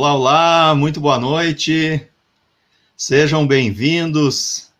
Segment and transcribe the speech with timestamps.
[0.00, 2.00] Olá, olá, muito boa noite.
[2.96, 4.70] Sejam bem-vindos,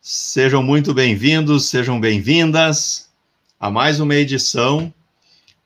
[0.00, 3.08] sejam muito bem-vindos, sejam bem-vindas
[3.58, 4.94] a mais uma edição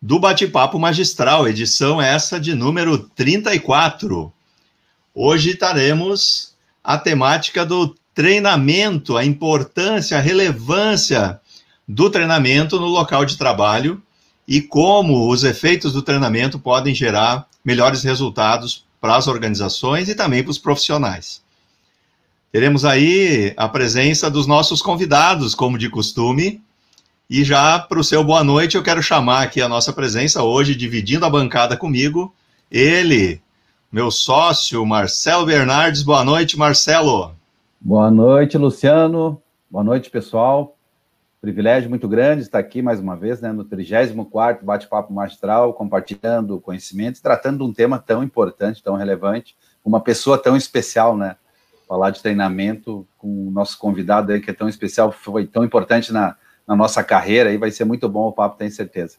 [0.01, 4.33] do Bate-Papo Magistral, edição essa de número 34.
[5.15, 11.39] Hoje teremos a temática do treinamento, a importância, a relevância
[11.87, 14.03] do treinamento no local de trabalho
[14.49, 20.43] e como os efeitos do treinamento podem gerar melhores resultados para as organizações e também
[20.43, 21.43] para os profissionais.
[22.53, 26.63] Teremos aí a presença dos nossos convidados, como de costume,
[27.29, 30.75] e já para o seu boa noite, eu quero chamar aqui a nossa presença hoje,
[30.75, 32.35] dividindo a bancada comigo,
[32.71, 33.41] ele,
[33.91, 36.03] meu sócio, Marcelo Bernardes.
[36.03, 37.35] Boa noite, Marcelo.
[37.81, 39.41] Boa noite, Luciano.
[39.71, 40.77] Boa noite, pessoal.
[41.43, 47.21] Privilégio muito grande estar aqui mais uma vez, né, no 34º Bate-Papo Magistral, compartilhando conhecimentos,
[47.21, 51.35] tratando de um tema tão importante, tão relevante, uma pessoa tão especial, né?
[51.89, 56.13] Falar de treinamento com o nosso convidado aí, que é tão especial, foi tão importante
[56.13, 59.17] na, na nossa carreira, e vai ser muito bom o papo, tenho certeza.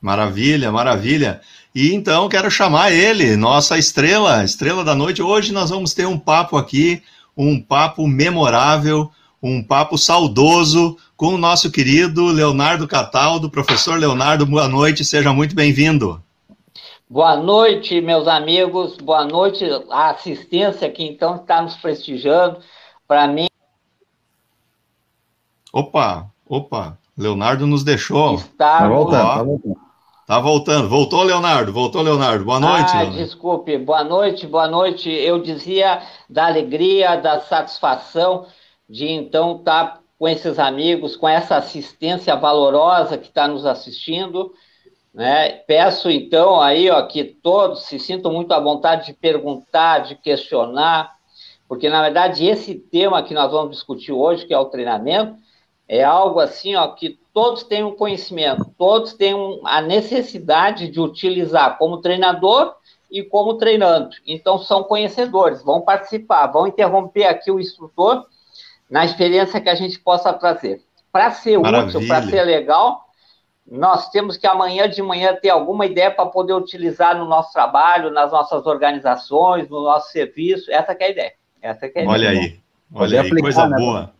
[0.00, 1.42] Maravilha, maravilha.
[1.74, 5.20] E então quero chamar ele, nossa estrela, estrela da noite.
[5.20, 7.02] Hoje nós vamos ter um papo aqui,
[7.36, 9.10] um papo memorável,
[9.48, 13.48] um papo saudoso com o nosso querido Leonardo Cataldo.
[13.48, 16.20] Professor Leonardo, boa noite, seja muito bem-vindo.
[17.08, 22.58] Boa noite, meus amigos, boa noite a assistência que então está nos prestigiando.
[23.06, 23.46] Para mim.
[25.72, 28.34] Opa, opa, Leonardo nos deixou.
[28.34, 29.86] Está tá voltando, tá voltando.
[30.26, 30.88] Tá voltando.
[30.88, 31.72] Voltou, Leonardo?
[31.72, 32.44] Voltou, Leonardo.
[32.44, 32.90] Boa noite.
[32.90, 33.24] Ah, Leonardo.
[33.24, 33.78] desculpe.
[33.78, 35.08] Boa noite, boa noite.
[35.08, 38.44] Eu dizia da alegria, da satisfação
[38.88, 44.52] de então estar tá com esses amigos, com essa assistência valorosa que está nos assistindo.
[45.12, 45.50] Né?
[45.66, 51.16] Peço então aí ó, que todos se sintam muito à vontade de perguntar, de questionar,
[51.68, 55.36] porque na verdade esse tema que nós vamos discutir hoje, que é o treinamento,
[55.88, 61.00] é algo assim ó, que todos têm um conhecimento, todos têm um, a necessidade de
[61.00, 62.74] utilizar como treinador
[63.10, 64.10] e como treinando.
[64.26, 68.26] Então são conhecedores, vão participar, vão interromper aqui o instrutor
[68.90, 70.80] na experiência que a gente possa trazer.
[71.12, 71.98] Para ser Maravilha.
[71.98, 73.06] útil, para ser legal,
[73.66, 78.10] nós temos que amanhã de manhã ter alguma ideia para poder utilizar no nosso trabalho,
[78.10, 80.70] nas nossas organizações, no nosso serviço.
[80.70, 81.32] Essa é a ideia.
[81.60, 82.40] Essa é a olha ideia.
[82.40, 82.60] aí,
[82.94, 83.76] olha aí, coisa né?
[83.76, 84.12] boa.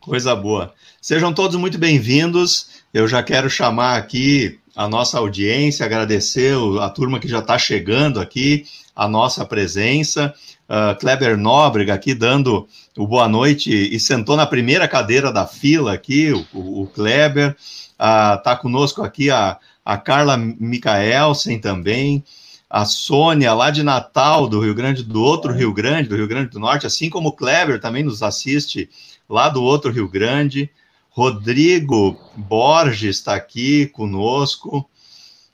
[0.00, 0.72] Coisa boa.
[1.02, 2.82] Sejam todos muito bem-vindos.
[2.94, 8.20] Eu já quero chamar aqui a nossa audiência, agradecer a turma que já está chegando
[8.20, 8.64] aqui,
[8.94, 10.32] a nossa presença
[10.68, 15.92] uh, Kleber Nóbrega aqui dando o boa noite e sentou na primeira cadeira da fila
[15.92, 17.56] aqui, o, o Kleber.
[17.92, 22.22] Está uh, conosco aqui a, a Carla Micaelsen também,
[22.70, 26.50] a Sônia lá de Natal, do Rio Grande, do outro Rio Grande, do Rio Grande
[26.50, 28.88] do Norte, assim como o Kleber também nos assiste
[29.28, 30.70] lá do outro Rio Grande.
[31.10, 34.88] Rodrigo Borges está aqui conosco.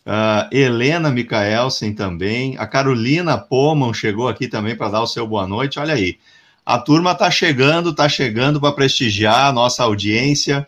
[0.07, 2.57] Uh, Helena Micaelsen também.
[2.59, 5.79] A Carolina Poman chegou aqui também para dar o seu boa noite.
[5.79, 6.19] Olha aí.
[6.65, 10.67] A turma está chegando, está chegando para prestigiar a nossa audiência,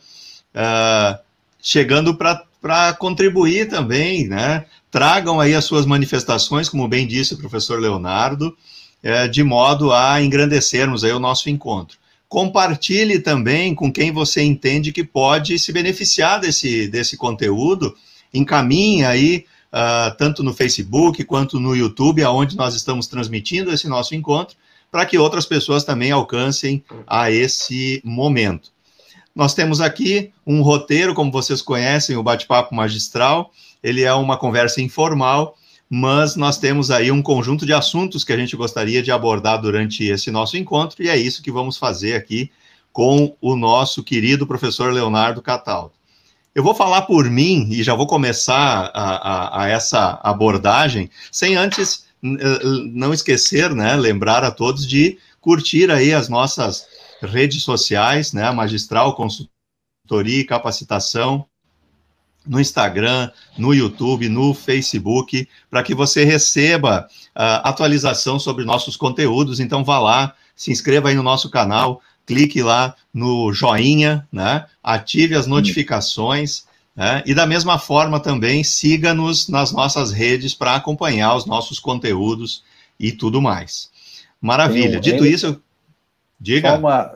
[0.54, 1.18] uh,
[1.60, 4.66] chegando para contribuir também, né?
[4.90, 8.56] Tragam aí as suas manifestações, como bem disse o professor Leonardo,
[9.04, 11.98] uh, de modo a engrandecermos aí o nosso encontro.
[12.28, 17.94] Compartilhe também com quem você entende que pode se beneficiar desse, desse conteúdo
[18.36, 24.14] encaminhe aí, uh, tanto no Facebook quanto no YouTube, aonde nós estamos transmitindo esse nosso
[24.14, 24.56] encontro,
[24.90, 28.70] para que outras pessoas também alcancem a esse momento.
[29.34, 33.52] Nós temos aqui um roteiro, como vocês conhecem, o bate-papo magistral.
[33.82, 35.56] Ele é uma conversa informal,
[35.90, 40.04] mas nós temos aí um conjunto de assuntos que a gente gostaria de abordar durante
[40.04, 42.50] esse nosso encontro, e é isso que vamos fazer aqui
[42.92, 45.92] com o nosso querido professor Leonardo Cataldo.
[46.56, 51.54] Eu vou falar por mim e já vou começar a, a, a essa abordagem, sem
[51.54, 56.86] antes não esquecer, né, lembrar a todos de curtir aí as nossas
[57.20, 61.44] redes sociais, né, Magistral Consultoria e Capacitação,
[62.46, 69.60] no Instagram, no YouTube, no Facebook, para que você receba uh, atualização sobre nossos conteúdos.
[69.60, 74.66] Então, vá lá, se inscreva aí no nosso canal, clique lá no joinha, né?
[74.82, 76.66] Ative as notificações.
[76.94, 77.22] Né?
[77.26, 82.64] E da mesma forma também siga-nos nas nossas redes para acompanhar os nossos conteúdos
[82.98, 83.90] e tudo mais.
[84.40, 84.92] Maravilha.
[84.92, 85.62] Tem, Dito tem, isso,
[86.38, 86.76] diga.
[86.76, 87.10] Uma,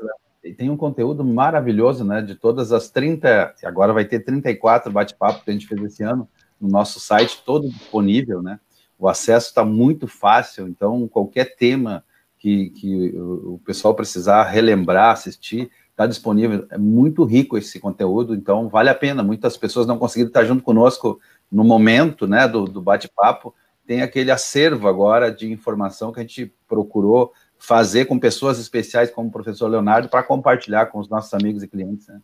[0.57, 2.23] tem um conteúdo maravilhoso, né?
[2.23, 6.29] De todas as 30, agora vai ter 34 bate-papo que a gente fez esse ano
[6.61, 8.61] no nosso site, todo disponível, né?
[9.01, 12.05] o acesso está muito fácil, então qualquer tema
[12.41, 16.67] que, que o pessoal precisar relembrar, assistir, está disponível.
[16.71, 19.23] É muito rico esse conteúdo, então vale a pena.
[19.23, 21.21] Muitas pessoas não conseguiram estar junto conosco
[21.53, 23.55] no momento né, do, do bate-papo.
[23.87, 29.29] Tem aquele acervo agora de informação que a gente procurou fazer com pessoas especiais como
[29.29, 32.09] o professor Leonardo para compartilhar com os nossos amigos e clientes.
[32.09, 32.19] Né?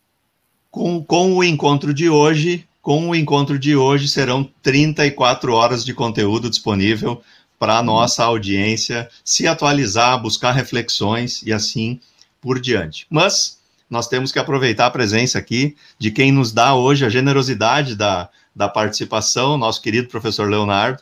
[0.71, 5.93] Com, com o encontro de hoje, com o encontro de hoje serão 34 horas de
[5.93, 7.21] conteúdo disponível
[7.59, 11.99] para a nossa audiência se atualizar, buscar reflexões e assim
[12.41, 13.05] por diante.
[13.09, 13.57] Mas
[13.89, 18.29] nós temos que aproveitar a presença aqui de quem nos dá hoje a generosidade da,
[18.55, 21.01] da participação, nosso querido professor Leonardo,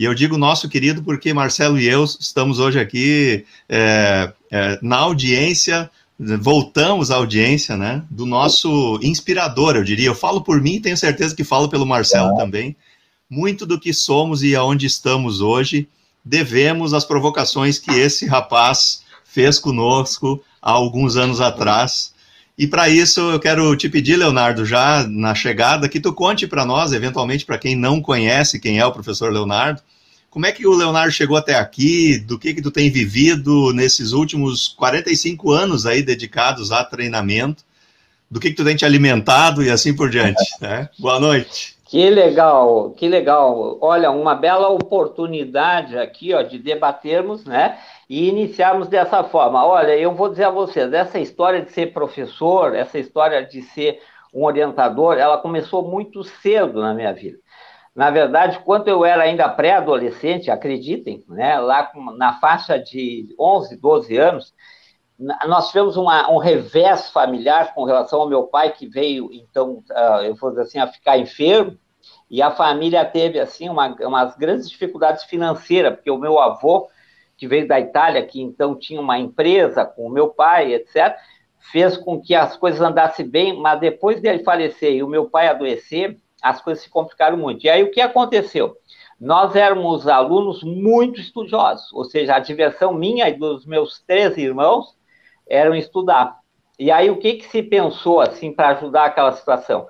[0.00, 4.96] e eu digo nosso querido porque Marcelo e eu estamos hoje aqui é, é, na
[4.96, 10.06] audiência, voltamos à audiência, né, do nosso inspirador, eu diria.
[10.06, 12.36] Eu falo por mim e tenho certeza que falo pelo Marcelo é.
[12.36, 12.76] também.
[13.30, 15.88] Muito do que somos e aonde estamos hoje
[16.24, 22.12] devemos às provocações que esse rapaz fez conosco há alguns anos atrás.
[22.58, 26.66] E para isso eu quero te pedir, Leonardo, já na chegada, que tu conte para
[26.66, 29.80] nós, eventualmente para quem não conhece quem é o professor Leonardo,
[30.28, 34.12] como é que o Leonardo chegou até aqui, do que que tu tem vivido nesses
[34.12, 37.64] últimos 45 anos aí dedicados a treinamento,
[38.30, 40.88] do que que tu tem te alimentado e assim por diante, né?
[40.98, 41.79] Boa noite.
[41.90, 43.76] Que legal, que legal.
[43.80, 47.80] Olha, uma bela oportunidade aqui, ó, de debatermos, né?
[48.08, 49.66] E iniciarmos dessa forma.
[49.66, 54.00] Olha, eu vou dizer a vocês, essa história de ser professor, essa história de ser
[54.32, 57.38] um orientador, ela começou muito cedo na minha vida.
[57.92, 64.16] Na verdade, quando eu era ainda pré-adolescente, acreditem, né, lá na faixa de 11, 12
[64.16, 64.54] anos,
[65.46, 70.24] nós tivemos uma, um revés familiar com relação ao meu pai, que veio, então, uh,
[70.24, 71.76] eu vou dizer assim, a ficar enfermo,
[72.30, 76.88] e a família teve, assim, uma, umas grandes dificuldades financeiras, porque o meu avô,
[77.36, 81.14] que veio da Itália, que então tinha uma empresa com o meu pai, etc.,
[81.70, 85.48] fez com que as coisas andassem bem, mas depois dele falecer e o meu pai
[85.48, 87.64] adoecer, as coisas se complicaram muito.
[87.64, 88.74] E aí o que aconteceu?
[89.20, 94.98] Nós éramos alunos muito estudiosos, ou seja, a diversão minha e dos meus três irmãos
[95.50, 96.38] eram estudar.
[96.78, 99.86] E aí, o que, que se pensou, assim, para ajudar aquela situação?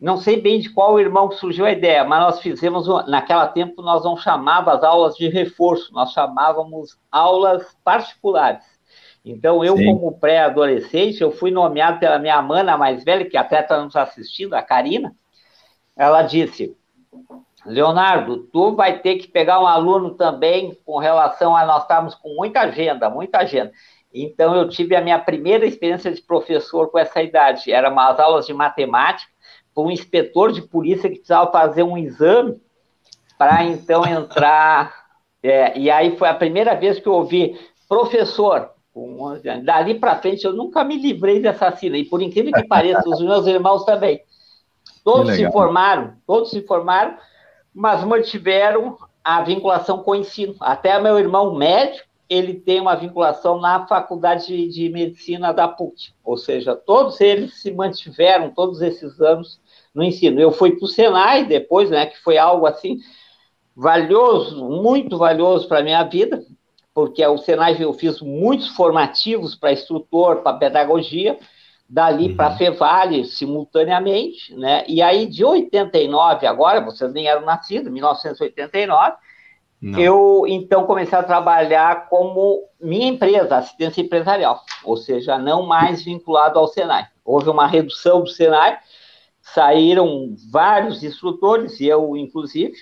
[0.00, 4.02] Não sei bem de qual irmão surgiu a ideia, mas nós fizemos, naquela tempo, nós
[4.04, 8.64] não chamávamos as aulas de reforço, nós chamávamos aulas particulares.
[9.24, 9.86] Então, eu, Sim.
[9.86, 14.54] como pré-adolescente, eu fui nomeado pela minha mana mais velha, que até está nos assistindo,
[14.54, 15.14] a Karina.
[15.96, 16.76] Ela disse,
[17.64, 22.34] Leonardo, tu vai ter que pegar um aluno também com relação a nós estamos com
[22.36, 23.72] muita agenda, muita agenda.
[24.22, 27.70] Então, eu tive a minha primeira experiência de professor com essa idade.
[27.70, 29.30] Era umas aulas de matemática,
[29.74, 32.60] com um inspetor de polícia que precisava fazer um exame
[33.38, 35.06] para então entrar.
[35.42, 37.56] É, e aí foi a primeira vez que eu ouvi,
[37.88, 38.70] professor,
[39.62, 41.98] dali para frente eu nunca me livrei dessa sigla.
[41.98, 44.20] E por incrível que pareça, os meus irmãos também.
[45.04, 47.16] Todos se formaram, todos se formaram,
[47.72, 50.56] mas mantiveram a vinculação com o ensino.
[50.60, 56.12] Até meu irmão médico, ele tem uma vinculação na Faculdade de, de Medicina da PUC,
[56.24, 59.60] ou seja, todos eles se mantiveram todos esses anos
[59.94, 60.40] no ensino.
[60.40, 62.98] Eu fui para o Senai depois, né, que foi algo assim
[63.74, 66.42] valioso, muito valioso para a minha vida,
[66.92, 71.38] porque o Senai eu fiz muitos formativos para instrutor, para pedagogia,
[71.88, 72.36] dali uhum.
[72.36, 74.84] para Fevale simultaneamente, né?
[74.88, 79.16] E aí de 89 agora, vocês nem eram nascidos, 1989,
[79.80, 80.00] não.
[80.00, 86.58] Eu, então, comecei a trabalhar como minha empresa, assistência empresarial, ou seja, não mais vinculado
[86.58, 87.06] ao Senai.
[87.24, 88.78] Houve uma redução do Senai,
[89.40, 92.74] saíram vários instrutores, eu, inclusive,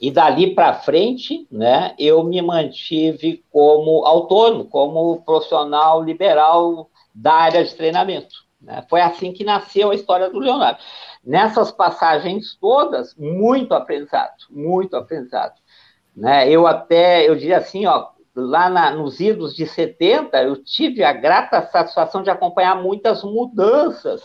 [0.00, 7.64] e dali para frente, né, eu me mantive como autônomo, como profissional liberal da área
[7.64, 8.34] de treinamento.
[8.60, 8.84] Né?
[8.88, 10.78] Foi assim que nasceu a história do Leonardo.
[11.24, 15.54] Nessas passagens todas, muito aprendizado, muito aprendizado.
[16.16, 16.48] Né?
[16.48, 21.12] Eu até, eu diria assim, ó, lá na, nos idos de 70, eu tive a
[21.12, 24.22] grata satisfação de acompanhar muitas mudanças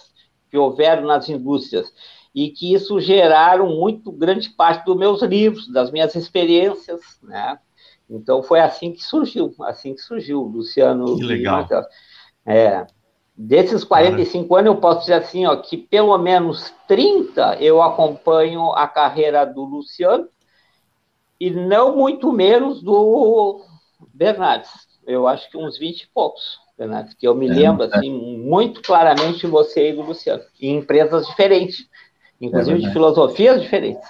[0.49, 1.93] que houveram nas indústrias
[2.33, 7.59] e que isso geraram muito grande parte dos meus livros, das minhas experiências, né?
[8.09, 11.15] Então foi assim que surgiu, assim que surgiu, Luciano.
[11.15, 11.67] Que legal.
[12.45, 12.87] É,
[13.37, 18.87] desses 45 anos, eu posso dizer assim, ó, que pelo menos 30 eu acompanho a
[18.87, 20.27] carreira do Luciano,
[21.39, 23.61] e não muito menos do
[24.13, 24.69] Bernardes.
[25.07, 27.87] Eu acho que uns 20 e poucos, Bernardes, que eu me é, lembro é.
[27.87, 31.87] assim, muito claramente você e do Luciano, em empresas diferentes,
[32.39, 34.07] inclusive é de filosofias diferentes.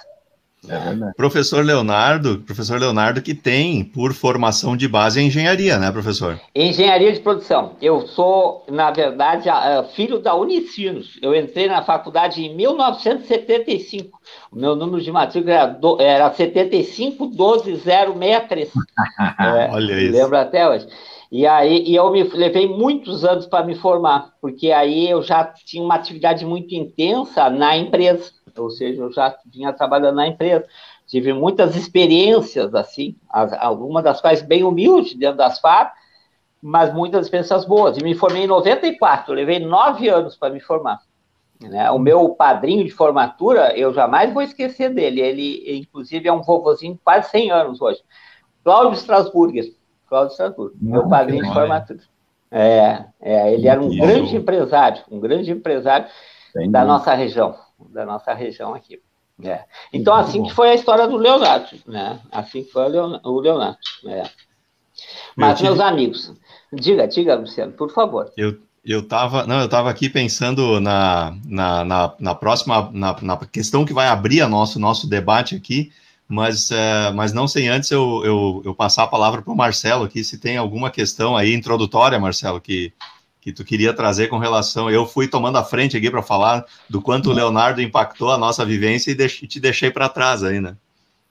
[0.68, 6.38] É professor Leonardo, professor Leonardo que tem por formação de base a engenharia, né, professor?
[6.54, 7.76] Engenharia de produção.
[7.80, 9.48] Eu sou, na verdade,
[9.94, 11.18] filho da Unicinos.
[11.22, 14.20] Eu entrei na faculdade em 1975.
[14.52, 18.68] O meu número de matrícula era, do, era 7512063.
[19.40, 20.12] é, Olha isso.
[20.12, 20.86] Lembro até hoje.
[21.32, 25.44] E aí e eu me levei muitos anos para me formar, porque aí eu já
[25.44, 30.66] tinha uma atividade muito intensa na empresa ou seja, eu já vinha trabalhando na empresa,
[31.06, 35.90] tive muitas experiências, assim, algumas das quais bem humildes dentro das FAB,
[36.62, 37.96] mas muitas experiências boas.
[37.96, 41.00] E me formei em 94, levei nove anos para me formar.
[41.60, 41.90] Né?
[41.90, 46.94] O meu padrinho de formatura, eu jamais vou esquecer dele, ele, inclusive, é um vovozinho
[46.94, 48.00] de quase 100 anos hoje.
[48.62, 49.74] Cláudio Strasburger,
[50.08, 52.00] Cláudio Strasburger, meu padrinho de formatura.
[52.52, 56.08] É, é, ele era um grande empresário, um grande empresário
[56.70, 57.54] da nossa região
[57.90, 59.00] da nossa região aqui.
[59.42, 59.64] É.
[59.92, 62.20] Então, assim que foi a história do Leonardo, né?
[62.30, 63.78] Assim que foi o Leonardo.
[64.06, 64.24] É.
[65.34, 65.70] Mas, tive...
[65.70, 66.34] meus amigos,
[66.72, 68.30] diga, diga, Luciano, por favor.
[68.36, 73.36] Eu, eu estava não, eu tava aqui pensando na, na, na, na próxima, na, na,
[73.46, 75.90] questão que vai abrir a nosso, nosso debate aqui,
[76.28, 80.04] mas, é, mas não sem antes eu, eu, eu passar a palavra para o Marcelo
[80.04, 82.92] aqui, se tem alguma questão aí introdutória, Marcelo, que,
[83.40, 84.90] que tu queria trazer com relação.
[84.90, 88.64] Eu fui tomando a frente aqui para falar do quanto o Leonardo impactou a nossa
[88.64, 90.76] vivência e te deixei para trás aí, né?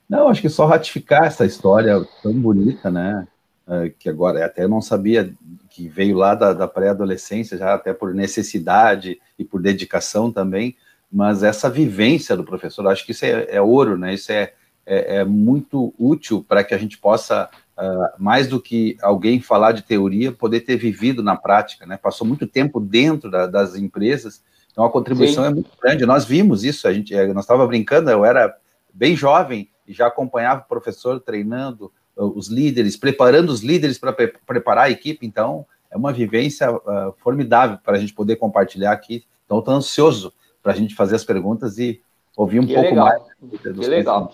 [0.09, 3.27] Não, acho que só ratificar essa história tão bonita, né?
[3.67, 5.31] É, que agora até eu não sabia
[5.69, 10.75] que veio lá da, da pré-adolescência, já até por necessidade e por dedicação também,
[11.11, 14.15] mas essa vivência do professor, acho que isso é, é ouro, né?
[14.15, 17.47] Isso é, é, é muito útil para que a gente possa
[17.79, 21.97] uh, mais do que alguém falar de teoria, poder ter vivido na prática, né?
[21.97, 25.49] Passou muito tempo dentro da, das empresas, então a contribuição Sim.
[25.49, 26.05] é muito grande.
[26.05, 28.55] Nós vimos isso, a gente, nós estava brincando, eu era
[28.93, 34.27] bem jovem e já acompanhava o professor treinando os líderes, preparando os líderes para pre
[34.45, 39.25] preparar a equipe, então é uma vivência uh, formidável para a gente poder compartilhar aqui.
[39.45, 42.01] Então, estou ansioso para a gente fazer as perguntas e
[42.37, 43.05] ouvir um que pouco legal.
[43.05, 43.61] mais.
[43.61, 44.33] Que legal.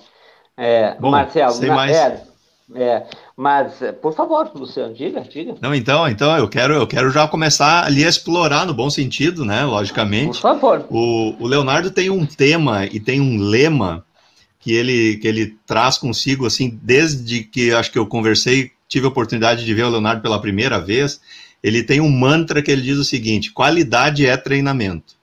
[0.58, 1.96] É, Bom, Marcelo, sem mais...
[1.96, 2.24] É,
[2.74, 3.08] é,
[3.38, 5.56] mas, por favor, Luciano, diga, diga.
[5.60, 9.44] Não, então, então eu quero, eu quero já começar ali a explorar no bom sentido,
[9.44, 9.66] né?
[9.66, 10.40] Logicamente.
[10.40, 10.86] Por favor.
[10.90, 14.06] O, o Leonardo tem um tema e tem um lema
[14.58, 19.10] que ele, que ele traz consigo, assim, desde que acho que eu conversei, tive a
[19.10, 21.20] oportunidade de ver o Leonardo pela primeira vez.
[21.62, 25.16] Ele tem um mantra que ele diz o seguinte: qualidade é treinamento.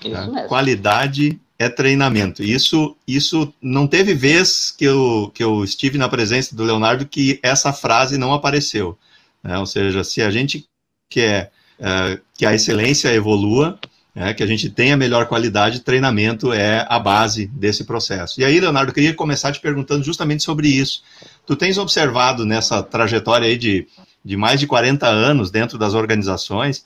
[0.00, 0.26] Isso tá?
[0.28, 0.48] mesmo.
[0.48, 2.42] Qualidade é treinamento.
[2.42, 7.40] Isso, isso não teve vez que eu, que eu estive na presença do Leonardo que
[7.42, 8.98] essa frase não apareceu.
[9.42, 9.58] Né?
[9.58, 10.66] Ou seja, se a gente
[11.08, 13.78] quer é, que a excelência evolua,
[14.14, 18.40] é, que a gente tenha melhor qualidade, treinamento é a base desse processo.
[18.40, 21.02] E aí, Leonardo, eu queria começar te perguntando justamente sobre isso.
[21.46, 23.86] Tu tens observado nessa trajetória aí de,
[24.24, 26.84] de mais de 40 anos dentro das organizações.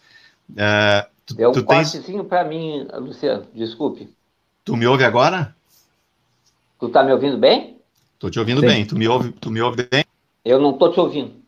[0.57, 2.01] É, tu, Deu um tu tens...
[2.29, 4.09] para mim, Luciano, desculpe.
[4.71, 5.53] Tu me ouve agora?
[6.79, 7.81] Tu tá me ouvindo bem?
[8.21, 8.69] Tô te ouvindo Sim.
[8.69, 8.87] bem.
[8.87, 10.05] Tu me ouve, tu me ouve bem?
[10.45, 11.43] Eu não tô te ouvindo.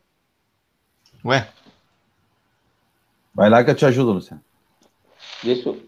[1.25, 1.49] Ué?
[3.33, 4.43] Vai lá que eu te ajudo, Luciano.
[5.41, 5.81] Deixa eu...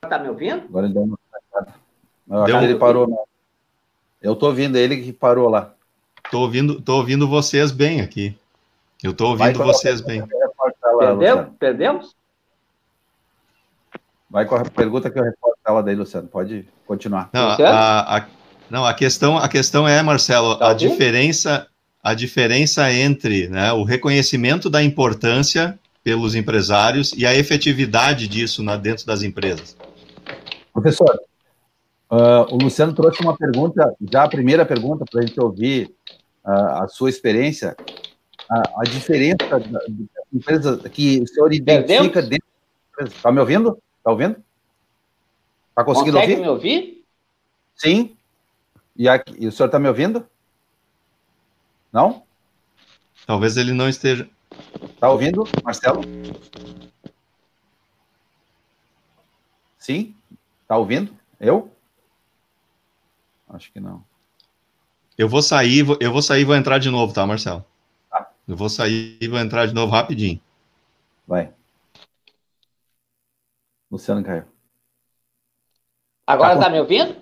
[0.00, 0.64] Tá me ouvindo?
[0.64, 1.18] Agora ele deu uma...
[2.28, 3.08] Eu acho que ele parou.
[3.08, 3.16] Né?
[4.20, 5.72] Eu tô ouvindo ele que parou lá.
[6.32, 8.36] Tô ouvindo, tô ouvindo vocês bem aqui.
[9.04, 10.26] Eu tô ouvindo vocês bem.
[10.98, 11.56] Perdemos?
[11.60, 12.17] Perdemos?
[14.30, 16.28] Vai com a pergunta que eu reporto ela daí, Luciano.
[16.28, 17.30] Pode continuar.
[17.32, 18.26] Não, a, a,
[18.70, 21.66] não, a questão, a questão é, Marcelo, tá a diferença,
[22.02, 28.76] a diferença entre né, o reconhecimento da importância pelos empresários e a efetividade disso na,
[28.76, 29.76] dentro das empresas.
[30.72, 31.20] Professor,
[32.10, 35.90] uh, o Luciano trouxe uma pergunta, já a primeira pergunta para a gente ouvir
[36.44, 37.74] uh, a sua experiência,
[38.50, 39.80] a, a diferença da, da
[40.32, 43.16] empresa que o senhor identifica dentro da empresa.
[43.16, 43.78] Está me ouvindo?
[44.08, 44.42] Tá ouvindo?
[45.74, 46.42] Tá conseguindo Consegue ouvir?
[46.42, 47.04] me ouvir?
[47.76, 48.16] Sim.
[48.96, 50.26] E, aqui, e o senhor está me ouvindo?
[51.92, 52.22] Não?
[53.26, 54.26] Talvez ele não esteja.
[54.98, 56.00] Tá ouvindo, Marcelo?
[59.78, 60.16] Sim?
[60.66, 61.14] Tá ouvindo?
[61.38, 61.70] Eu?
[63.46, 64.02] Acho que não.
[65.18, 67.62] Eu vou sair, eu vou sair e vou entrar de novo, tá, Marcelo?
[68.08, 68.30] Tá.
[68.48, 70.40] Eu vou sair e vou entrar de novo rapidinho.
[71.26, 71.52] Vai.
[73.90, 74.44] Luciano caiu.
[76.26, 77.16] Agora está tá me ouvindo?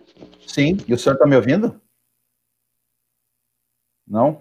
[0.46, 0.76] Sim.
[0.88, 1.80] E o senhor está me ouvindo?
[4.06, 4.40] Não?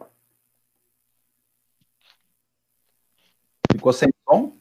[3.71, 4.57] Ficou sem som?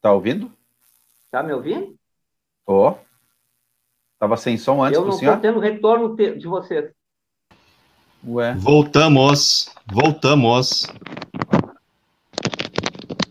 [0.00, 0.50] Tá ouvindo?
[1.30, 1.98] Tá me ouvindo?
[2.64, 2.90] Tô.
[2.90, 2.98] Oh.
[4.18, 6.94] Tava sem som antes Eu não estou tendo retorno de você.
[8.26, 8.54] Ué.
[8.54, 10.86] Voltamos, voltamos.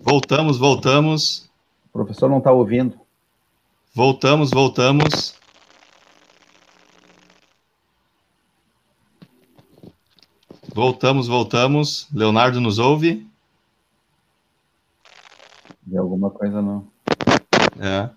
[0.01, 1.49] Voltamos, voltamos.
[1.89, 2.97] O professor não está ouvindo.
[3.93, 5.35] Voltamos, voltamos.
[10.73, 12.07] Voltamos, voltamos.
[12.13, 13.27] Leonardo nos ouve?
[15.85, 16.87] De alguma coisa não.
[17.79, 18.09] É.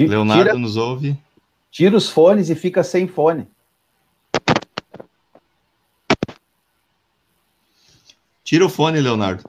[0.00, 1.16] Leonardo tira, nos ouve.
[1.70, 3.46] Tira os fones e fica sem fone.
[8.50, 9.44] Tira o fone, Leonardo.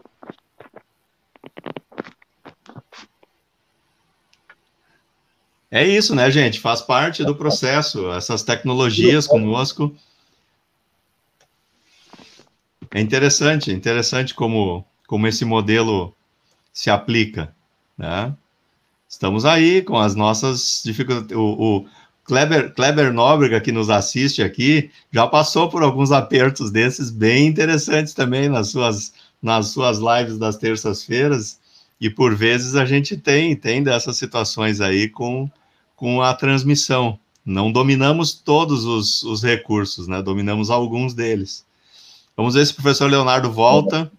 [5.71, 6.59] É isso, né, gente?
[6.59, 9.91] Faz parte do processo, essas tecnologias conosco.
[12.91, 16.15] É interessante, interessante como, como esse modelo
[16.71, 17.55] se aplica,
[17.97, 18.37] né?
[19.09, 21.35] Estamos aí com as nossas dificuldades.
[21.35, 21.89] O, o
[22.23, 28.13] Kleber, Kleber Nóbrega, que nos assiste aqui, já passou por alguns apertos desses bem interessantes
[28.13, 31.59] também nas suas, nas suas lives das terças-feiras.
[31.99, 35.49] E por vezes a gente tem, tem dessas situações aí com,
[35.95, 37.19] com a transmissão.
[37.45, 40.21] Não dominamos todos os, os recursos, né?
[40.21, 41.65] Dominamos alguns deles.
[42.37, 44.11] Vamos ver se o professor Leonardo volta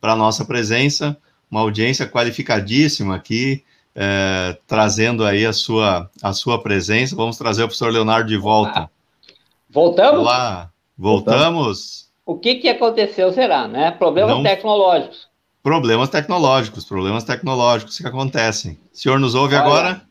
[0.00, 1.16] para a nossa presença.
[1.50, 3.62] Uma audiência qualificadíssima aqui,
[3.94, 7.16] é, trazendo aí a sua, a sua presença.
[7.16, 8.90] Vamos trazer o professor Leonardo de volta.
[9.68, 10.20] Voltamos?
[10.20, 12.10] Olá, voltamos.
[12.24, 13.90] O que, que aconteceu, será, né?
[13.90, 14.42] Problemas Não...
[14.42, 15.30] tecnológicos.
[15.62, 18.78] Problemas tecnológicos, problemas tecnológicos que acontecem.
[18.92, 20.02] O senhor nos ouve Olha, agora?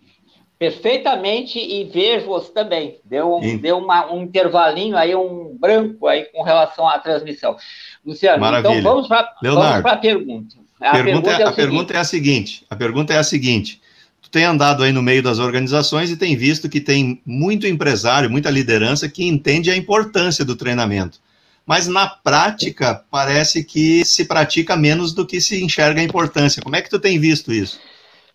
[0.61, 2.99] perfeitamente e vejo-os também.
[3.03, 7.57] Deu, um, deu uma, um intervalinho aí, um branco aí com relação à transmissão.
[8.05, 8.79] Luciano, então Maravilha.
[8.79, 10.55] então vamos para a pergunta.
[10.81, 13.79] A pergunta, pergunta, é, é a pergunta é a seguinte: a pergunta é a seguinte.
[14.21, 18.29] Tu tem andado aí no meio das organizações e tem visto que tem muito empresário,
[18.29, 21.19] muita liderança que entende a importância do treinamento.
[21.65, 26.61] Mas na prática parece que se pratica menos do que se enxerga a importância.
[26.61, 27.79] Como é que tu tem visto isso?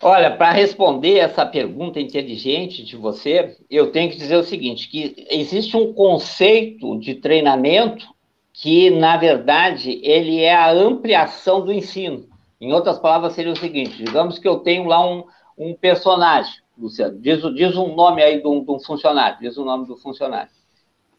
[0.00, 5.26] Olha, para responder essa pergunta inteligente de você, eu tenho que dizer o seguinte, que
[5.30, 8.06] existe um conceito de treinamento
[8.52, 12.26] que, na verdade, ele é a ampliação do ensino.
[12.60, 15.24] Em outras palavras, seria o seguinte, digamos que eu tenho lá um,
[15.58, 19.64] um personagem, Luciano, diz, diz um nome aí de um, de um funcionário, diz o
[19.64, 20.50] nome do funcionário.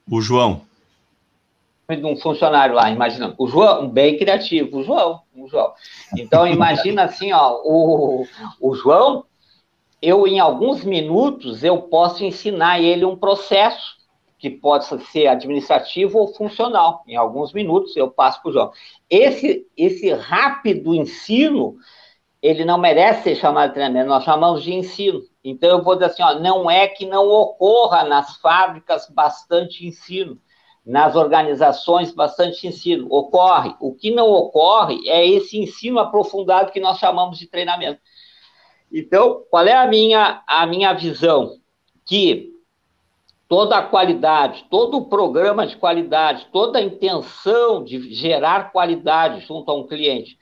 [0.09, 0.61] O João
[1.95, 3.35] de um funcionário lá, imaginando.
[3.37, 5.71] O João, bem criativo, o João, o João.
[6.17, 8.27] Então, imagina assim, ó, o,
[8.59, 9.23] o João,
[10.01, 13.96] eu, em alguns minutos, eu posso ensinar ele um processo
[14.37, 17.03] que pode ser administrativo ou funcional.
[17.07, 18.71] Em alguns minutos, eu passo para o João.
[19.09, 21.77] Esse, esse rápido ensino,
[22.41, 25.21] ele não merece ser chamado de treinamento, nós chamamos de ensino.
[25.43, 30.39] Então, eu vou dizer assim, ó, não é que não ocorra nas fábricas bastante ensino,
[30.85, 33.07] nas organizações bastante ensino.
[33.09, 33.75] Ocorre.
[33.79, 37.99] O que não ocorre é esse ensino aprofundado que nós chamamos de treinamento.
[38.91, 41.57] Então, qual é a minha, a minha visão?
[42.05, 42.56] Que
[43.47, 49.71] toda a qualidade, todo o programa de qualidade, toda a intenção de gerar qualidade junto
[49.71, 50.37] a um cliente,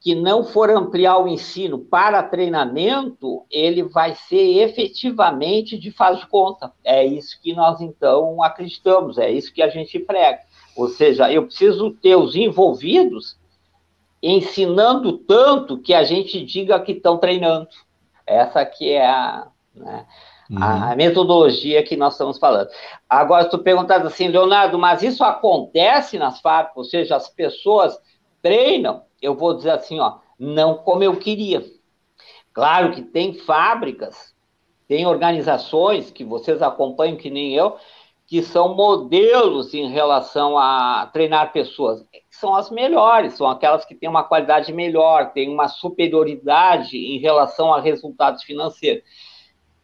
[0.00, 6.26] que não for ampliar o ensino para treinamento, ele vai ser efetivamente de faz de
[6.26, 6.70] conta.
[6.84, 10.40] É isso que nós, então, acreditamos, é isso que a gente prega.
[10.76, 13.38] Ou seja, eu preciso ter os envolvidos
[14.22, 17.68] ensinando tanto que a gente diga que estão treinando.
[18.26, 20.06] Essa que é a, né,
[20.50, 20.62] uhum.
[20.62, 22.68] a metodologia que nós estamos falando.
[23.08, 26.76] Agora, tu perguntado assim, Leonardo, mas isso acontece nas fábricas?
[26.76, 27.98] Ou seja, as pessoas
[28.42, 31.64] treinam eu vou dizer assim, ó, não como eu queria.
[32.52, 34.34] Claro que tem fábricas,
[34.86, 37.76] tem organizações que vocês acompanham, que nem eu,
[38.26, 42.04] que são modelos em relação a treinar pessoas.
[42.30, 47.72] São as melhores, são aquelas que têm uma qualidade melhor, têm uma superioridade em relação
[47.72, 49.04] a resultados financeiros.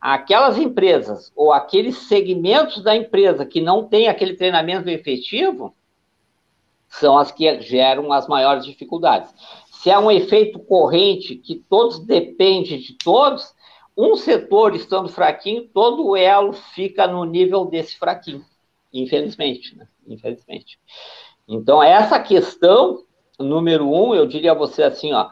[0.01, 5.75] Aquelas empresas ou aqueles segmentos da empresa que não têm aquele treinamento efetivo,
[6.89, 9.33] são as que geram as maiores dificuldades.
[9.71, 13.55] Se é um efeito corrente que todos dependem de todos,
[13.97, 18.45] um setor estando fraquinho, todo o elo fica no nível desse fraquinho,
[18.93, 19.87] infelizmente, né?
[20.07, 20.79] Infelizmente.
[21.47, 23.05] Então, essa questão,
[23.39, 25.31] número um, eu diria a você assim, ó,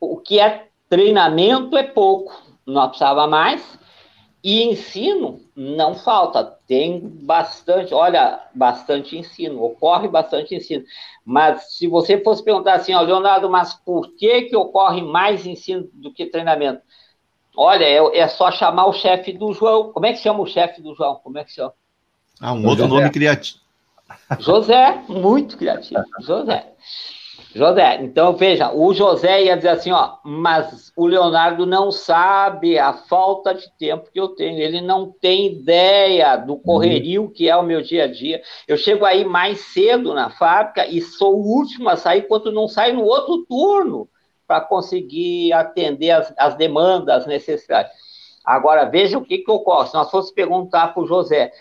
[0.00, 3.78] o que é treinamento é pouco, não precisava mais,
[4.44, 10.84] E ensino não falta, tem bastante, olha, bastante ensino, ocorre bastante ensino.
[11.24, 15.88] Mas se você fosse perguntar assim, ó, Leonardo, mas por que, que ocorre mais ensino
[15.92, 16.80] do que treinamento?
[17.56, 19.92] Olha, é, é só chamar o chefe do João.
[19.92, 21.16] Como é que chama o chefe do João?
[21.16, 21.72] Como é que chama?
[22.40, 22.94] Ah, um outro José.
[23.00, 23.60] nome criativo.
[24.38, 26.04] José, muito criativo.
[26.20, 26.72] José.
[27.54, 32.92] José, então veja, o José ia dizer assim, ó, mas o Leonardo não sabe a
[32.92, 37.62] falta de tempo que eu tenho, ele não tem ideia do correrio que é o
[37.62, 38.42] meu dia a dia.
[38.68, 42.68] Eu chego aí mais cedo na fábrica e sou o último a sair quando não
[42.68, 44.08] sai no outro turno
[44.46, 47.92] para conseguir atender as, as, demandas, as necessidades.
[48.44, 49.88] Agora, veja o que, que ocorre.
[49.88, 51.52] Se nós fosse perguntar para o José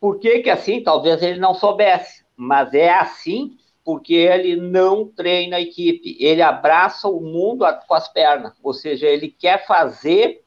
[0.00, 5.58] por que, que assim, talvez ele não soubesse, mas é assim porque ele não treina
[5.58, 10.42] a equipe, ele abraça o mundo com as pernas, ou seja, ele quer fazer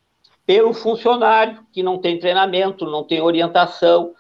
[0.45, 4.13] pelo funcionário que não tem treinamento, não tem orientação,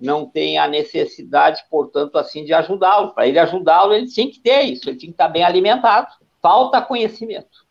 [0.00, 3.14] não tem a necessidade, portanto, assim, de ajudá-lo.
[3.14, 6.08] Para ele ajudá-lo, ele tinha que ter isso, ele tinha que estar bem alimentado.
[6.42, 7.64] Falta conhecimento.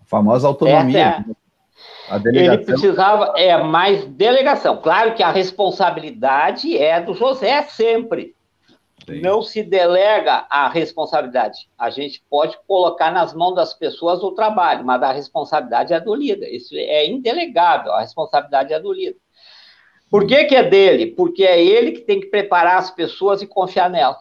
[0.00, 1.24] A famosa autonomia.
[2.08, 2.54] É a delegação...
[2.54, 4.78] Ele precisava, é, mais delegação.
[4.78, 8.34] Claro que a responsabilidade é do José sempre,
[9.08, 9.20] Sim.
[9.20, 11.68] não se delega a responsabilidade.
[11.78, 16.14] A gente pode colocar nas mãos das pessoas o trabalho, mas a responsabilidade é do
[16.14, 16.54] líder.
[16.54, 19.16] Isso é indelegável, a responsabilidade é do líder.
[20.10, 21.06] Por que, que é dele?
[21.06, 24.16] Porque é ele que tem que preparar as pessoas e confiar nela.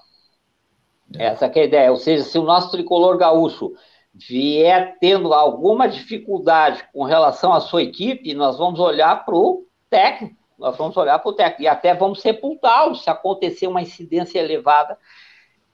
[1.17, 1.27] É.
[1.27, 1.91] Essa é a ideia.
[1.91, 3.73] Ou seja, se o nosso tricolor gaúcho
[4.13, 10.36] vier tendo alguma dificuldade com relação à sua equipe, nós vamos olhar para o técnico
[10.57, 14.97] nós vamos olhar para o técnico e até vamos sepultá-lo se acontecer uma incidência elevada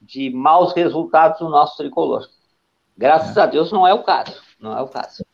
[0.00, 2.28] de maus resultados no nosso tricolor.
[2.96, 3.40] Graças é.
[3.40, 4.34] a Deus não é o caso.
[4.60, 5.24] Não é o caso.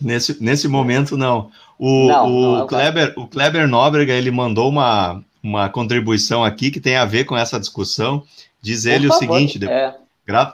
[0.00, 1.50] Nesse, nesse momento, não.
[1.78, 6.44] O, não, o, não é o, Kleber, o Kleber Nóbrega ele mandou uma, uma contribuição
[6.44, 8.24] aqui que tem a ver com essa discussão.
[8.60, 9.94] Diz ele favor, o seguinte: é.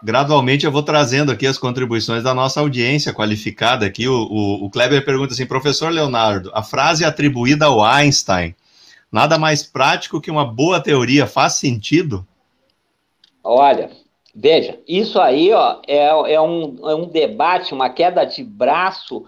[0.03, 4.09] Gradualmente eu vou trazendo aqui as contribuições da nossa audiência qualificada aqui.
[4.09, 8.55] O, o, o, Kleber pergunta assim, professor Leonardo, a frase atribuída ao Einstein,
[9.13, 12.27] nada mais prático que uma boa teoria, faz sentido?
[13.45, 13.91] Olha,
[14.35, 19.25] veja, isso aí ó, é, é, um, é um debate, uma queda de braço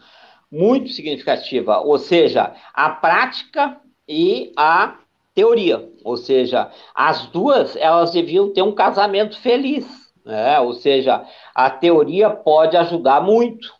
[0.50, 3.76] muito significativa, ou seja, a prática
[4.08, 4.96] e a
[5.36, 10.60] teoria, ou seja, as duas elas deviam ter um casamento feliz né?
[10.60, 13.72] Ou seja, a teoria pode ajudar muito,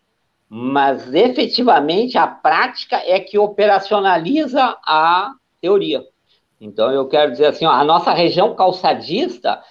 [0.49, 6.05] mas efetivamente a prática é que operacionaliza a teoria.
[6.61, 9.63] Então eu quero dizer assim, ó, a nossa região calçadista,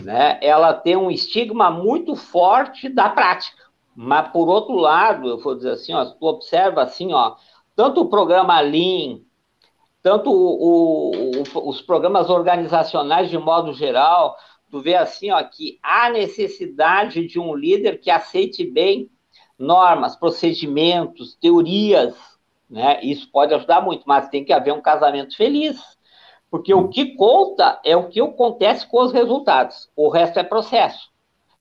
[0.00, 3.64] né, ela tem um estigma muito forte da prática.
[3.94, 7.34] Mas por outro lado, eu vou dizer assim, ó, tu observa assim, ó,
[7.74, 9.18] tanto o programa Lean,
[10.02, 14.36] tanto o, o, os programas organizacionais de modo geral,
[14.70, 19.10] tu vê assim, ó, que há necessidade de um líder que aceite bem
[19.58, 22.14] normas, procedimentos, teorias,
[22.68, 23.00] né?
[23.02, 25.78] Isso pode ajudar muito, mas tem que haver um casamento feliz.
[26.50, 29.90] Porque o que conta é o que acontece com os resultados.
[29.94, 31.10] O resto é processo.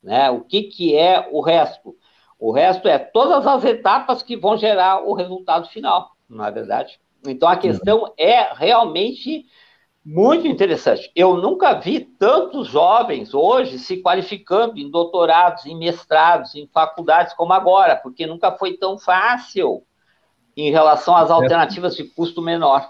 [0.01, 0.29] Né?
[0.29, 1.95] O que, que é o resto?
[2.39, 6.99] O resto é todas as etapas que vão gerar o resultado final, não é verdade?
[7.27, 9.45] Então a questão é realmente
[10.09, 11.11] muito interessante.
[11.13, 17.51] Eu nunca vi tantos jovens hoje se qualificando em doutorados, em mestrados, em faculdades como
[17.51, 19.83] agora, porque nunca foi tão fácil
[20.55, 22.89] em relação às alternativas de custo menor.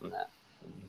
[0.00, 0.26] Né?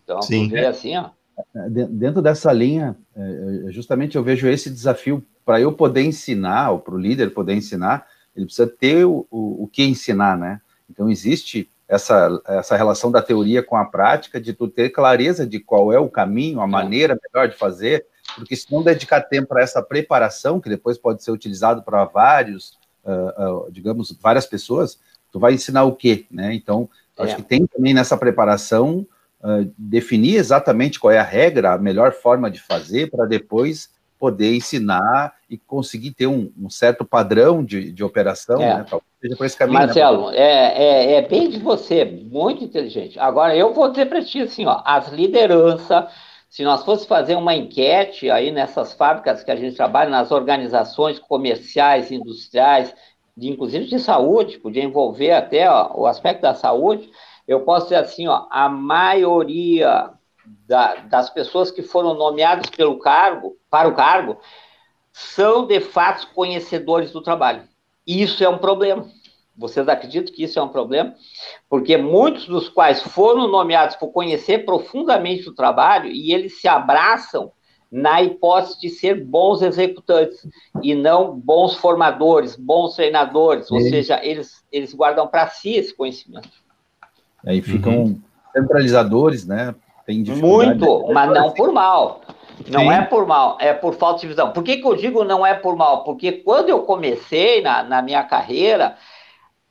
[0.04, 0.56] Então, Sim.
[0.56, 1.12] É assim, ó.
[1.56, 6.80] É, dentro dessa linha, é, justamente eu vejo esse desafio para eu poder ensinar, ou
[6.80, 10.60] para o líder poder ensinar, ele precisa ter o, o, o que ensinar, né?
[10.90, 15.60] Então, existe essa, essa relação da teoria com a prática, de tu ter clareza de
[15.60, 19.62] qual é o caminho, a maneira melhor de fazer, porque se não dedicar tempo para
[19.62, 25.00] essa preparação, que depois pode ser utilizado para vários, uh, uh, digamos, várias pessoas,
[25.32, 26.54] tu vai ensinar o quê, né?
[26.54, 27.24] Então, é.
[27.24, 29.06] acho que tem também nessa preparação
[29.42, 33.90] uh, definir exatamente qual é a regra, a melhor forma de fazer, para depois
[34.24, 38.78] poder ensinar e conseguir ter um, um certo padrão de, de operação, é.
[38.78, 38.86] né?
[39.20, 39.80] seja por esse caminho.
[39.80, 40.38] Né, Marcelo, né?
[40.38, 43.20] é, é, é, bem de você, muito inteligente.
[43.20, 46.06] Agora, eu vou dizer para ti assim, ó, as lideranças,
[46.50, 51.20] se nós fosse fazer uma enquete aí nessas fábricas que a gente trabalha, nas organizações
[51.20, 52.96] comerciais, industriais,
[53.36, 57.12] de, inclusive de saúde, podia envolver até ó, o aspecto da saúde,
[57.46, 60.13] eu posso dizer assim, ó, a maioria
[60.46, 64.38] da, das pessoas que foram nomeadas pelo cargo, para o cargo,
[65.12, 67.64] são de fato conhecedores do trabalho.
[68.06, 69.08] E isso é um problema.
[69.56, 71.14] Vocês acreditam que isso é um problema?
[71.70, 77.52] Porque muitos dos quais foram nomeados por conhecer profundamente o trabalho e eles se abraçam
[77.92, 80.48] na hipótese de ser bons executantes
[80.82, 86.50] e não bons formadores, bons treinadores, ou seja, eles, eles guardam para si esse conhecimento.
[87.46, 88.22] Aí ficam uhum.
[88.52, 89.76] centralizadores, né?
[90.42, 92.22] Muito, mas não por mal.
[92.68, 92.92] Não Sim.
[92.92, 94.52] é por mal, é por falta de visão.
[94.52, 96.04] Por que, que eu digo não é por mal?
[96.04, 98.96] Porque quando eu comecei na, na minha carreira,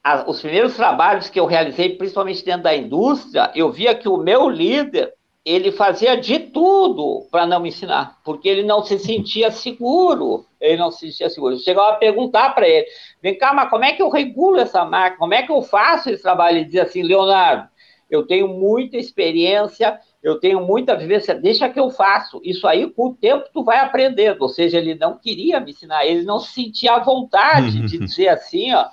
[0.02, 4.16] a, os primeiros trabalhos que eu realizei, principalmente dentro da indústria, eu via que o
[4.16, 5.14] meu líder
[5.44, 10.46] ele fazia de tudo para não me ensinar, porque ele não se sentia seguro.
[10.60, 11.54] Ele não se sentia seguro.
[11.54, 12.86] Eu chegava a perguntar para ele:
[13.20, 15.18] vem cá, mas como é que eu regulo essa máquina?
[15.18, 16.58] Como é que eu faço esse trabalho?
[16.58, 17.68] Ele dizia assim: Leonardo,
[18.14, 22.40] eu tenho muita experiência eu tenho muita vivência, deixa que eu faço.
[22.44, 24.42] Isso aí, com o tempo, tu vai aprendendo.
[24.42, 28.28] Ou seja, ele não queria me ensinar, ele não se sentia à vontade de dizer
[28.28, 28.86] assim, ó,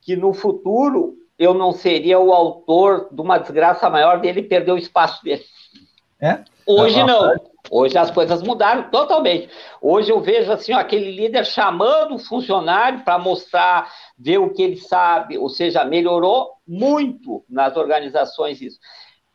[0.00, 4.78] que no futuro eu não seria o autor de uma desgraça maior dele perder o
[4.78, 5.44] espaço dele.
[6.20, 6.40] É?
[6.66, 7.32] Hoje não.
[7.70, 9.48] Hoje as coisas mudaram totalmente.
[9.80, 14.62] Hoje eu vejo assim, ó, aquele líder chamando o funcionário para mostrar, ver o que
[14.62, 18.78] ele sabe, ou seja, melhorou muito nas organizações isso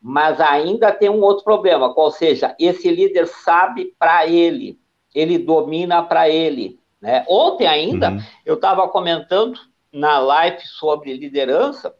[0.01, 4.79] mas ainda tem um outro problema, qual seja, esse líder sabe para ele,
[5.13, 6.79] ele domina para ele.
[6.99, 7.23] Né?
[7.29, 8.19] Ontem ainda, uhum.
[8.43, 9.59] eu estava comentando
[9.93, 11.93] na live sobre liderança,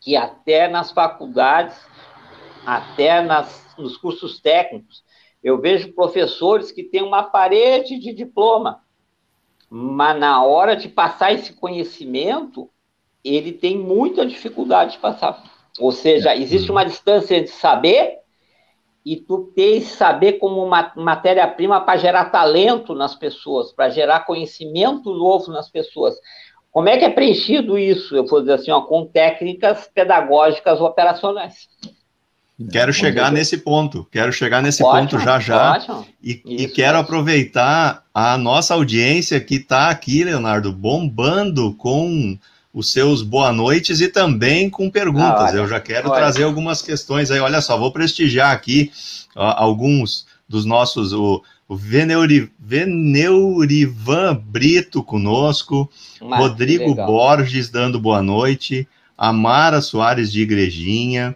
[0.00, 1.76] que até nas faculdades,
[2.64, 5.02] até nas, nos cursos técnicos,
[5.44, 8.80] eu vejo professores que têm uma parede de diploma,
[9.68, 12.70] mas na hora de passar esse conhecimento,
[13.22, 15.42] ele tem muita dificuldade de passar.
[15.78, 16.38] Ou seja, é.
[16.38, 18.20] existe uma distância entre saber
[19.04, 24.20] e tu ter esse saber como uma matéria-prima para gerar talento nas pessoas, para gerar
[24.20, 26.18] conhecimento novo nas pessoas.
[26.70, 28.16] Como é que é preenchido isso?
[28.16, 31.68] Eu vou dizer assim, ó, com técnicas pedagógicas operacionais.
[32.70, 36.04] Quero chegar nesse ponto, quero chegar nesse ótimo, ponto já já.
[36.22, 42.38] E, e, quero aproveitar a nossa audiência que está aqui, Leonardo, bombando com
[42.72, 45.52] os seus boa noites e também com perguntas.
[45.52, 46.20] Ah, Eu já quero olha.
[46.20, 47.40] trazer algumas questões aí.
[47.40, 48.92] Olha só, vou prestigiar aqui
[49.34, 51.12] ó, alguns dos nossos.
[51.12, 55.90] O, o Veneuri, Veneurivan Brito conosco,
[56.20, 58.86] Mas, Rodrigo Borges dando boa noite,
[59.16, 61.34] Amara Soares de Igrejinha,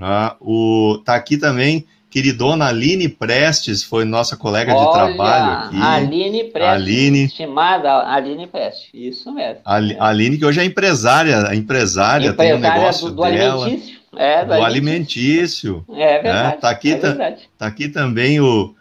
[0.00, 5.82] ah, o, tá aqui também queridona Aline Prestes, foi nossa colega Olha, de trabalho aqui.
[5.82, 9.60] Aline Prestes, Aline, estimada Aline Prestes, isso mesmo.
[9.64, 9.74] A,
[10.08, 13.64] Aline, que hoje é empresária, empresária, empresária tem um negócio do, do dela.
[13.64, 13.98] Alimentício.
[14.16, 15.84] É, do, do alimentício.
[15.84, 15.84] alimentício.
[15.92, 16.54] É verdade.
[16.56, 17.36] É, tá, aqui, é verdade.
[17.36, 18.74] Tá, tá aqui também o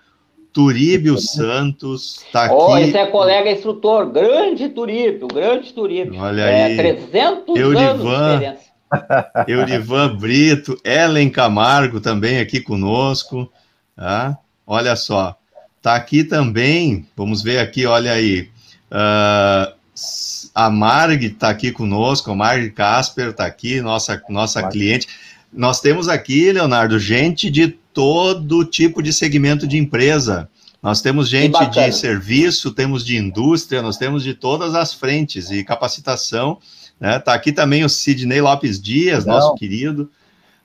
[0.54, 2.56] Turíbio Santos, tá aqui.
[2.56, 6.21] Oh, esse é colega instrutor, grande Turíbio, grande Turíbio.
[6.21, 6.78] Olha é, aí.
[6.78, 8.72] 300 Eurivan, anos de experiência.
[9.47, 13.51] Eurivan Brito, Ellen Camargo também aqui conosco.
[13.95, 14.38] Tá?
[14.65, 15.38] Olha só,
[15.82, 18.49] tá aqui também, vamos ver aqui, olha aí.
[18.91, 19.73] Uh,
[20.56, 25.08] a Marg está aqui conosco, a Marg Casper está aqui, nossa, nossa cliente.
[25.51, 30.49] Nós temos aqui, Leonardo, gente de todo tipo de segmento de empresa.
[30.82, 35.63] Nós temos gente de serviço, temos de indústria, nós temos de todas as frentes e
[35.63, 36.60] capacitação
[37.04, 37.20] né?
[37.20, 40.10] Tá aqui também o Sidney Lopes Dias, nosso querido.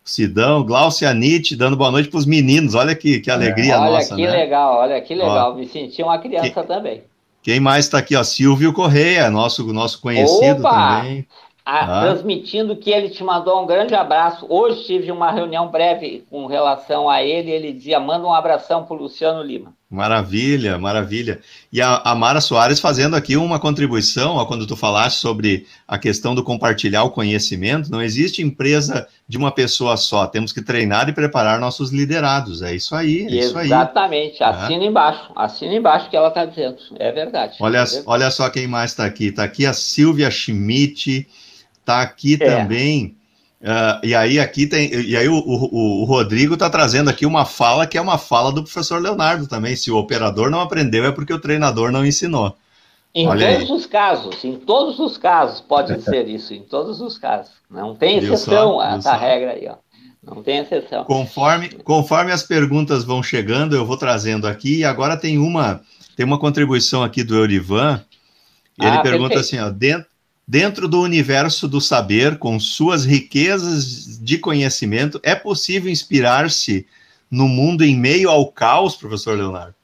[0.04, 2.76] Sidão, Glaucia Nietzsche, dando boa noite para os meninos.
[2.76, 4.14] Olha que, que alegria olha nossa.
[4.14, 4.38] Olha que né?
[4.38, 5.50] legal, olha que legal.
[5.50, 7.02] Ó, Me senti uma criança também.
[7.42, 8.14] Quem mais está aqui?
[8.14, 11.00] Ó, Silvio Correia, nosso, nosso conhecido Opa!
[11.00, 11.26] também.
[11.64, 14.46] Ah, transmitindo que ele te mandou um grande abraço.
[14.48, 17.50] Hoje tive uma reunião breve com relação a ele.
[17.50, 19.74] Ele dizia: manda um abração para o Luciano Lima.
[19.90, 21.40] Maravilha, maravilha.
[21.72, 25.98] E a, a, Mara Soares fazendo aqui uma contribuição, ó, quando tu falaste sobre a
[25.98, 31.08] questão do compartilhar o conhecimento, não existe empresa de uma pessoa só, temos que treinar
[31.08, 33.66] e preparar nossos liderados, é isso aí, é isso aí.
[33.66, 37.56] Exatamente, assina embaixo, assina embaixo que ela está dizendo, é verdade.
[37.58, 38.04] Olha, é verdade.
[38.06, 41.26] olha só quem mais está aqui, está aqui a Silvia Schmidt,
[41.88, 42.36] Está aqui é.
[42.36, 43.16] também.
[43.60, 44.92] Uh, e aí aqui tem.
[44.92, 48.52] E aí o, o, o Rodrigo está trazendo aqui uma fala que é uma fala
[48.52, 49.74] do professor Leonardo também.
[49.74, 52.56] Se o operador não aprendeu, é porque o treinador não ensinou.
[53.14, 53.76] Em Olha todos aí.
[53.76, 57.52] os casos, em todos os casos pode ser isso, em todos os casos.
[57.68, 59.76] Não tem exceção a essa regra aí, ó.
[60.22, 61.04] Não tem exceção.
[61.04, 64.78] Conforme, conforme as perguntas vão chegando, eu vou trazendo aqui.
[64.78, 65.80] E agora tem uma,
[66.14, 68.04] tem uma contribuição aqui do Eurivan.
[68.78, 69.40] Ele ah, pergunta perfeito.
[69.40, 70.06] assim: ó, dentro,
[70.50, 76.86] Dentro do universo do saber, com suas riquezas de conhecimento, é possível inspirar-se
[77.30, 79.74] no mundo em meio ao caos, professor Leonardo?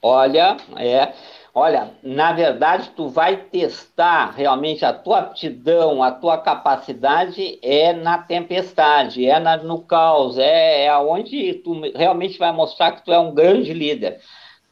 [0.00, 1.12] Olha, é.
[1.54, 8.16] Olha, na verdade, tu vai testar realmente a tua aptidão, a tua capacidade é na
[8.16, 13.18] tempestade, é na, no caos, é, é onde tu realmente vai mostrar que tu é
[13.18, 14.18] um grande líder.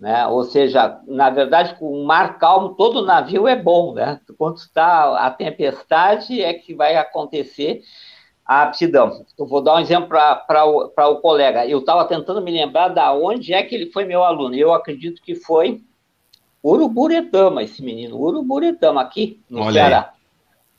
[0.04, 0.26] Né?
[0.26, 4.20] Ou seja, na verdade, com o mar calmo, todo navio é bom, né?
[4.36, 7.80] Quando está a tempestade, é que vai acontecer
[8.44, 9.24] a aptidão.
[9.38, 11.66] Eu vou dar um exemplo para o, o colega.
[11.66, 14.54] Eu estava tentando me lembrar da onde é que ele foi meu aluno.
[14.54, 15.82] Eu acredito que foi
[16.62, 20.14] Uruburetama, esse menino, Uruburetama, aqui no Olha Ceará.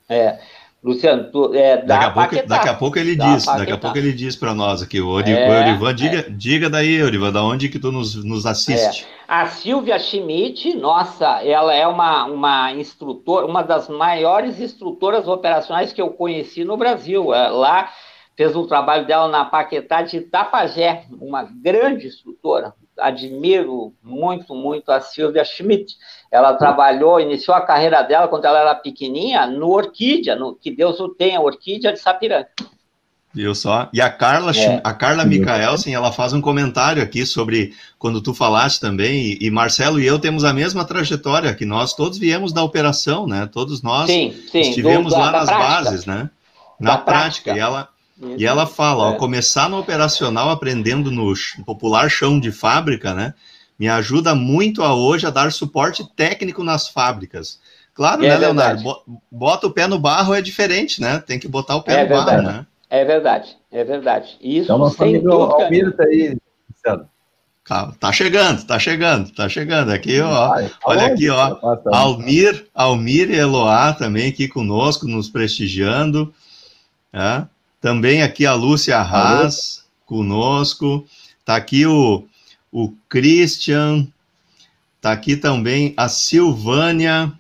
[0.08, 0.40] É,
[0.86, 4.14] Luciano, tu, é, daqui, a pouco, daqui a pouco ele diz, daqui a pouco ele
[4.14, 6.30] diz para nós aqui, o, é, Eurivan, diga, é.
[6.30, 9.04] diga daí, Eurivan, da onde que tu nos, nos assiste?
[9.04, 9.16] É.
[9.28, 16.00] A Silvia Schmidt, nossa, ela é uma, uma instrutora, uma das maiores instrutoras operacionais que
[16.00, 17.34] eu conheci no Brasil.
[17.34, 17.90] É, lá
[18.38, 25.02] fez um trabalho dela na Paquetá de Itapajé, uma grande instrutora, admiro muito, muito a
[25.02, 25.96] Silvia Schmidt.
[26.36, 31.00] Ela trabalhou, iniciou a carreira dela quando ela era pequenininha no Orquídea, no que Deus
[31.00, 32.50] o tenha, Orquídea de Sapiranga.
[33.34, 33.90] Viu só?
[33.94, 34.82] E a Carla, é.
[34.82, 40.00] a Carla Micaelsen, ela faz um comentário aqui sobre quando tu falaste também, e, Marcelo
[40.00, 43.50] e eu temos a mesma trajetória, que nós todos viemos da operação, né?
[43.52, 46.30] Todos nós sim, sim, estivemos do, lá da, nas da bases, né?
[46.80, 47.54] Na prática.
[47.54, 47.56] prática.
[47.56, 47.90] E ela,
[48.38, 49.08] e ela fala, é.
[49.10, 51.34] ó, começar no operacional aprendendo no
[51.66, 53.34] popular chão de fábrica, né?
[53.78, 57.60] Me ajuda muito a hoje a dar suporte técnico nas fábricas.
[57.94, 58.84] Claro, é né, verdade.
[58.84, 59.22] Leonardo?
[59.32, 61.20] Bota o pé no barro é diferente, né?
[61.20, 62.44] Tem que botar o pé é no verdade.
[62.44, 62.68] barro, né?
[62.90, 64.38] É verdade, é verdade.
[64.42, 66.38] Isso então, nosso amigo Almir tá aí,
[66.70, 67.10] Luciano.
[68.00, 69.92] Tá chegando, tá chegando, tá chegando.
[69.92, 70.56] Aqui, ó.
[70.86, 71.58] olha aqui, ó.
[71.92, 76.32] Almir, Almir e Eloá também aqui conosco, nos prestigiando.
[77.12, 77.44] É.
[77.82, 81.08] Também aqui a Lúcia Haas conosco.
[81.44, 82.28] Tá aqui o,
[82.76, 84.06] o Christian.
[85.00, 87.32] Tá aqui também a Silvânia.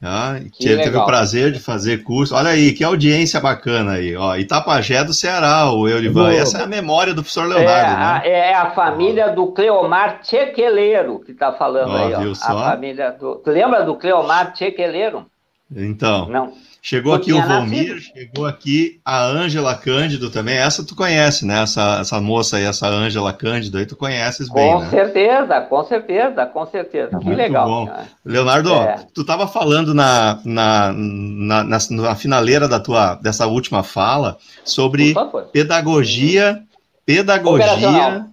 [0.00, 1.02] Ah, que teve legal.
[1.02, 2.34] o prazer de fazer curso.
[2.34, 4.16] Olha aí, que audiência bacana aí.
[4.16, 6.32] Ó, Itapajé do Ceará, o Eurivan.
[6.32, 8.04] Essa é a memória do professor Leonardo, é, né?
[8.04, 12.14] A, é a família do Cleomar Chequeleiro que está falando ó, aí.
[12.14, 12.32] Ó.
[12.32, 13.42] A família do...
[13.44, 15.26] Lembra do Cleomar Chequeleiro?
[15.74, 16.28] Então.
[16.28, 16.52] Não.
[16.82, 18.00] Chegou aqui o nascido.
[18.00, 20.56] chegou aqui a Ângela Cândido também.
[20.56, 21.62] Essa tu conhece, né?
[21.62, 24.88] Essa, essa moça aí, essa Ângela Cândido aí, tu conheces bem, Com né?
[24.88, 27.18] certeza, com certeza, com certeza.
[27.18, 27.66] Que Muito legal.
[27.66, 28.04] Bom.
[28.24, 28.96] Leonardo, é.
[29.12, 35.14] tu estava falando na, na, na, na, na finaleira da tua, dessa última fala sobre
[35.52, 36.62] pedagogia,
[37.04, 38.26] pedagogia operacional.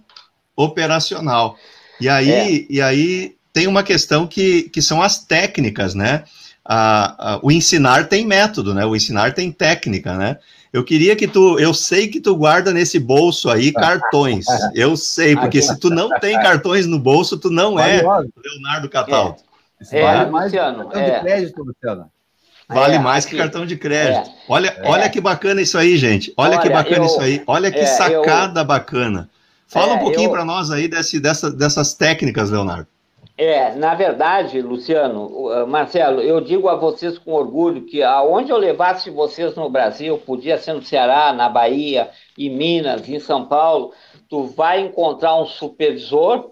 [0.56, 1.56] operacional.
[2.00, 2.66] E aí, é.
[2.70, 6.24] e aí tem uma questão que, que são as técnicas, né?
[6.68, 8.84] A, a, o ensinar tem método, né?
[8.84, 10.36] O ensinar tem técnica, né?
[10.70, 14.44] Eu queria que tu, eu sei que tu guarda nesse bolso aí cartões.
[14.74, 19.36] Eu sei, porque se tu não tem cartões no bolso, tu não é Leonardo Cataldo.
[19.90, 21.10] É, vale é, mais Luciano, cartão é.
[21.10, 22.10] de crédito, Luciano.
[22.68, 24.28] Vale é, mais aqui, que cartão de crédito.
[24.28, 24.86] É, olha, é.
[24.86, 26.34] olha que bacana isso aí, gente.
[26.36, 27.42] Olha, olha que bacana eu, isso aí.
[27.46, 29.30] Olha que sacada eu, bacana.
[29.66, 32.86] Fala um pouquinho para nós aí desse, dessa, dessas técnicas, Leonardo.
[33.40, 38.56] É, na verdade, Luciano, uh, Marcelo, eu digo a vocês com orgulho que aonde eu
[38.56, 43.92] levasse vocês no Brasil, podia ser no Ceará, na Bahia, em Minas, em São Paulo,
[44.28, 46.50] tu vai encontrar um supervisor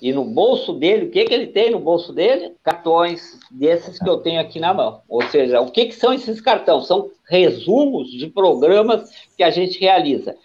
[0.00, 2.54] e no bolso dele, o que, que ele tem no bolso dele?
[2.62, 5.00] Cartões desses que eu tenho aqui na mão.
[5.08, 6.86] Ou seja, o que, que são esses cartões?
[6.86, 10.36] São resumos de programas que a gente realiza.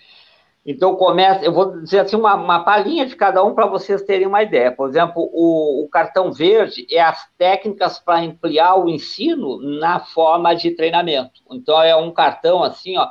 [0.63, 4.27] Então, começa, eu vou dizer assim, uma, uma palhinha de cada um para vocês terem
[4.27, 4.71] uma ideia.
[4.71, 10.53] Por exemplo, o, o cartão verde é as técnicas para ampliar o ensino na forma
[10.53, 11.41] de treinamento.
[11.51, 13.09] Então, é um cartão assim, ó,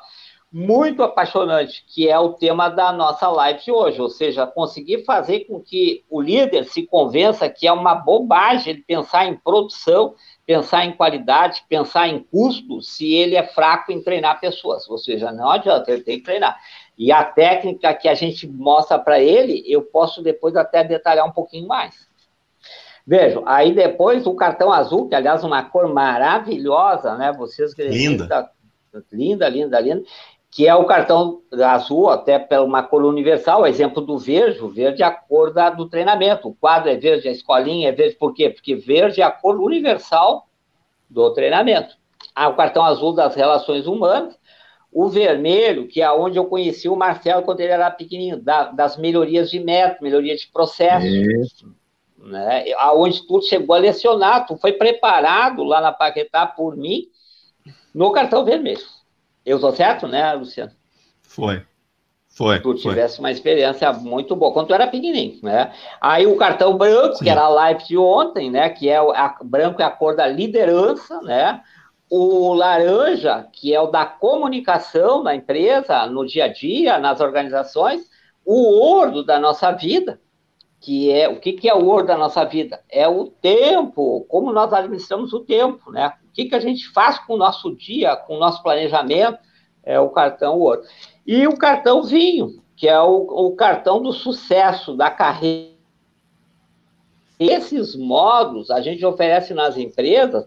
[0.53, 5.41] muito apaixonante, que é o tema da nossa live de hoje, ou seja, conseguir fazer
[5.41, 10.85] com que o líder se convença que é uma bobagem ele pensar em produção, pensar
[10.85, 15.49] em qualidade, pensar em custo, se ele é fraco em treinar pessoas, ou seja, não
[15.49, 16.59] adianta, ele tem que treinar.
[17.01, 21.33] E a técnica que a gente mostra para ele, eu posso depois até detalhar um
[21.33, 22.07] pouquinho mais.
[23.07, 27.33] Vejam, aí depois o cartão azul, que aliás uma cor maravilhosa, né?
[27.33, 28.51] Vocês linda.
[29.11, 30.03] linda, linda, linda,
[30.51, 35.03] que é o cartão azul, até pela uma cor universal, exemplo do verde, o verde
[35.03, 36.49] é a cor da, do treinamento.
[36.49, 38.51] O quadro é verde, a escolinha é verde, por quê?
[38.51, 40.47] Porque verde é a cor universal
[41.09, 41.97] do treinamento.
[42.35, 44.39] Ah, o cartão azul das relações humanas,
[44.93, 48.97] o vermelho, que é onde eu conheci o Marcelo quando ele era pequenininho, da, das
[48.97, 51.07] melhorias de método, melhoria de processo.
[51.07, 51.73] Isso.
[52.19, 52.73] Né?
[52.79, 57.07] Aonde tu chegou a lecionar, tu foi preparado lá na Paquetá por mim
[57.95, 58.83] no cartão vermelho.
[59.45, 60.73] Eu estou certo, né, Luciano?
[61.23, 61.63] Foi.
[62.29, 62.61] Foi.
[62.61, 63.25] Tu tivesse foi.
[63.25, 65.73] uma experiência muito boa, quando tu era pequenininho, né?
[66.01, 67.25] Aí o cartão branco, Sim.
[67.25, 68.69] que era a live de ontem, né?
[68.71, 71.61] Que é a, branco é a cor da liderança, né?
[72.11, 78.11] O laranja, que é o da comunicação da empresa, no dia a dia, nas organizações.
[78.45, 80.21] O ouro da nossa vida,
[80.81, 82.83] que é o que, que é o ouro da nossa vida?
[82.89, 86.15] É o tempo, como nós administramos o tempo, né?
[86.29, 89.39] O que, que a gente faz com o nosso dia, com o nosso planejamento,
[89.85, 90.83] é o cartão ouro.
[91.27, 95.71] E o cartão vinho, que é o, o cartão do sucesso, da carreira.
[97.39, 100.47] Esses modos a gente oferece nas empresas,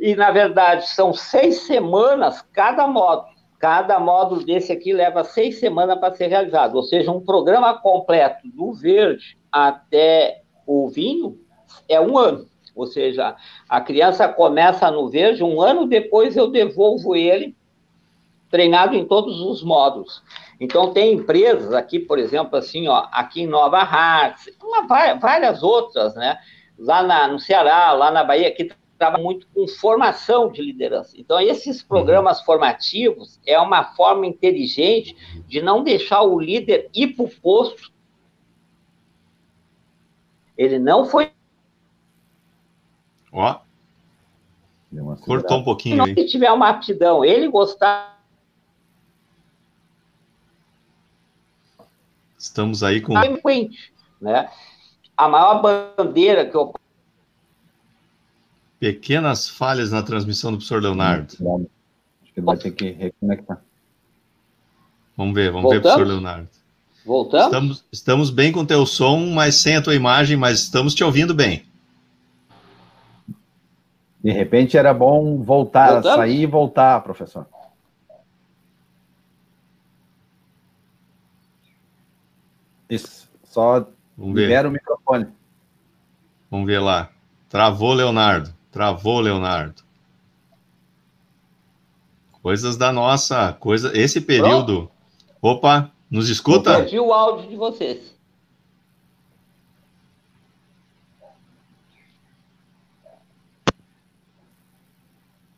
[0.00, 3.36] e na verdade são seis semanas cada módulo.
[3.58, 8.46] Cada módulo desse aqui leva seis semanas para ser realizado, ou seja, um programa completo
[8.46, 11.38] do verde até o vinho
[11.88, 12.46] é um ano.
[12.76, 13.34] Ou seja,
[13.68, 17.56] a criança começa no verde, um ano depois eu devolvo ele
[18.48, 20.22] treinado em todos os módulos.
[20.60, 24.48] Então, tem empresas aqui, por exemplo, assim, ó, aqui em Nova Hartz,
[25.20, 26.38] várias outras, né?
[26.78, 31.14] Lá na, no Ceará, lá na Bahia, que trabalham muito com formação de liderança.
[31.16, 37.24] Então, esses programas formativos é uma forma inteligente de não deixar o líder ir para
[37.24, 37.92] o posto
[40.58, 41.30] ele não foi.
[43.32, 43.60] Ó.
[45.24, 46.04] Cortou um pouquinho.
[46.06, 48.18] Se tiver uma aptidão, ele gostar.
[52.36, 53.14] Estamos aí com.
[54.20, 54.50] Né?
[55.16, 55.62] A maior
[55.96, 56.74] bandeira que eu.
[58.78, 61.32] Pequenas falhas na transmissão do professor Leonardo.
[61.32, 63.60] Acho que ele vai ter que reconectar.
[65.16, 65.84] Vamos ver, vamos Voltamos?
[65.84, 66.48] ver, professor Leonardo.
[67.04, 67.46] Voltamos?
[67.46, 71.02] Estamos, estamos bem com o teu som, mas sem a tua imagem, mas estamos te
[71.02, 71.64] ouvindo bem.
[74.22, 76.16] De repente era bom voltar, Voltamos?
[76.18, 77.46] sair e voltar, professor.
[82.88, 84.68] Isso, só Vamos libera ver.
[84.68, 85.26] o microfone.
[86.50, 87.10] Vamos ver lá.
[87.48, 88.52] Travou, Leonardo.
[88.70, 89.82] Travou, Leonardo.
[92.42, 94.90] Coisas da nossa, coisa, esse período.
[95.40, 95.58] Pronto.
[95.58, 96.70] Opa, nos escuta?
[96.70, 98.16] Eu perdi o áudio de vocês.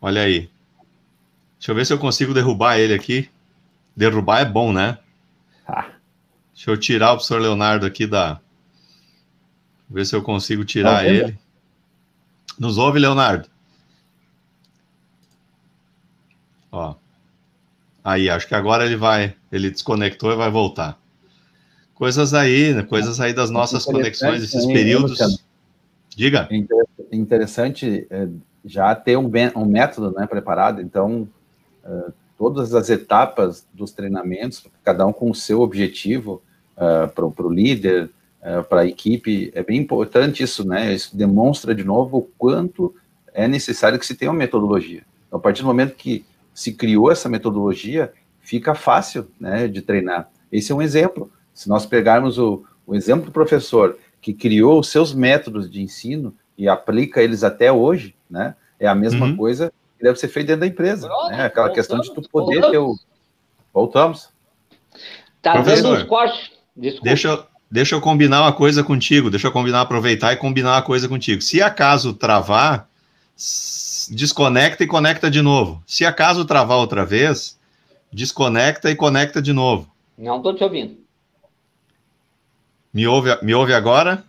[0.00, 0.50] Olha aí.
[1.58, 3.28] Deixa eu ver se eu consigo derrubar ele aqui.
[3.94, 4.98] Derrubar é bom, né?
[5.68, 5.90] Ah.
[6.54, 8.40] Deixa eu tirar o professor Leonardo aqui da.
[9.88, 11.38] Ver se eu consigo tirar ele.
[12.61, 13.48] Nos ouve, Leonardo?
[16.70, 16.94] Ó.
[18.04, 21.00] Aí, acho que agora ele vai, ele desconectou e vai voltar.
[21.94, 22.82] Coisas aí, né?
[22.82, 25.42] coisas aí das nossas conexões, esses períodos.
[26.14, 26.50] Diga.
[26.50, 28.28] É interessante é,
[28.62, 31.26] já ter um, um método né, preparado, então,
[31.82, 36.42] uh, todas as etapas dos treinamentos, cada um com o seu objetivo,
[36.76, 38.11] uh, para o líder,
[38.43, 40.93] uh, para a equipe, é bem importante isso, né?
[40.93, 42.95] Isso demonstra de novo o quanto
[43.32, 45.03] é necessário que se tenha uma metodologia.
[45.26, 50.28] Então, a partir do momento que se criou essa metodologia, fica fácil né, de treinar.
[50.51, 51.30] Esse é um exemplo.
[51.55, 56.34] Se nós pegarmos o, o exemplo do professor que criou os seus métodos de ensino
[56.59, 59.36] e aplica eles até hoje, né, é a mesma uhum.
[59.36, 61.07] coisa que deve ser feito dentro da empresa.
[61.07, 61.45] Pronto, né?
[61.45, 62.70] Aquela voltamos, questão de tu poder voltamos.
[62.70, 62.97] ter o.
[63.72, 64.28] Voltamos.
[65.43, 66.51] Tá Professor, vendo os cortes?
[66.74, 67.05] Desculpa.
[67.05, 71.08] Deixa, deixa eu combinar uma coisa contigo, deixa eu combinar, aproveitar e combinar uma coisa
[71.08, 71.40] contigo.
[71.40, 72.88] Se acaso travar,
[74.10, 75.82] desconecta e conecta de novo.
[75.86, 77.58] Se acaso travar outra vez,
[78.12, 79.88] desconecta e conecta de novo.
[80.18, 80.98] Não estou te ouvindo.
[82.92, 84.24] Me ouve, me ouve agora?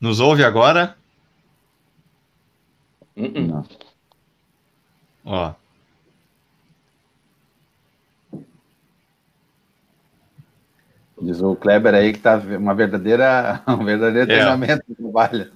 [0.00, 0.96] Nos ouve agora?
[3.16, 3.46] Uh -uh.
[3.46, 3.66] Não.
[5.24, 5.63] Ó.
[11.24, 14.34] Diz o Kleber aí que está uma verdadeira, um verdadeiro é.
[14.34, 15.50] treinamento do trabalho.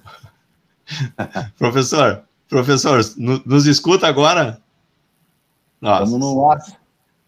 [1.57, 3.01] professor, professor,
[3.45, 4.59] nos escuta agora?
[5.79, 6.03] Nossa.
[6.03, 6.57] Estamos no.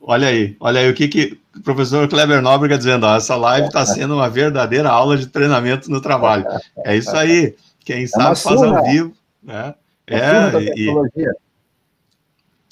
[0.03, 3.67] Olha aí, olha aí o que, que o professor Kleber Nóbrega dizendo, ó, essa live
[3.67, 6.45] está sendo uma verdadeira aula de treinamento no trabalho.
[6.83, 7.55] É isso aí.
[7.85, 9.13] Quem é sabe faz ao vivo.
[9.43, 9.75] Né?
[10.07, 10.87] É, é e,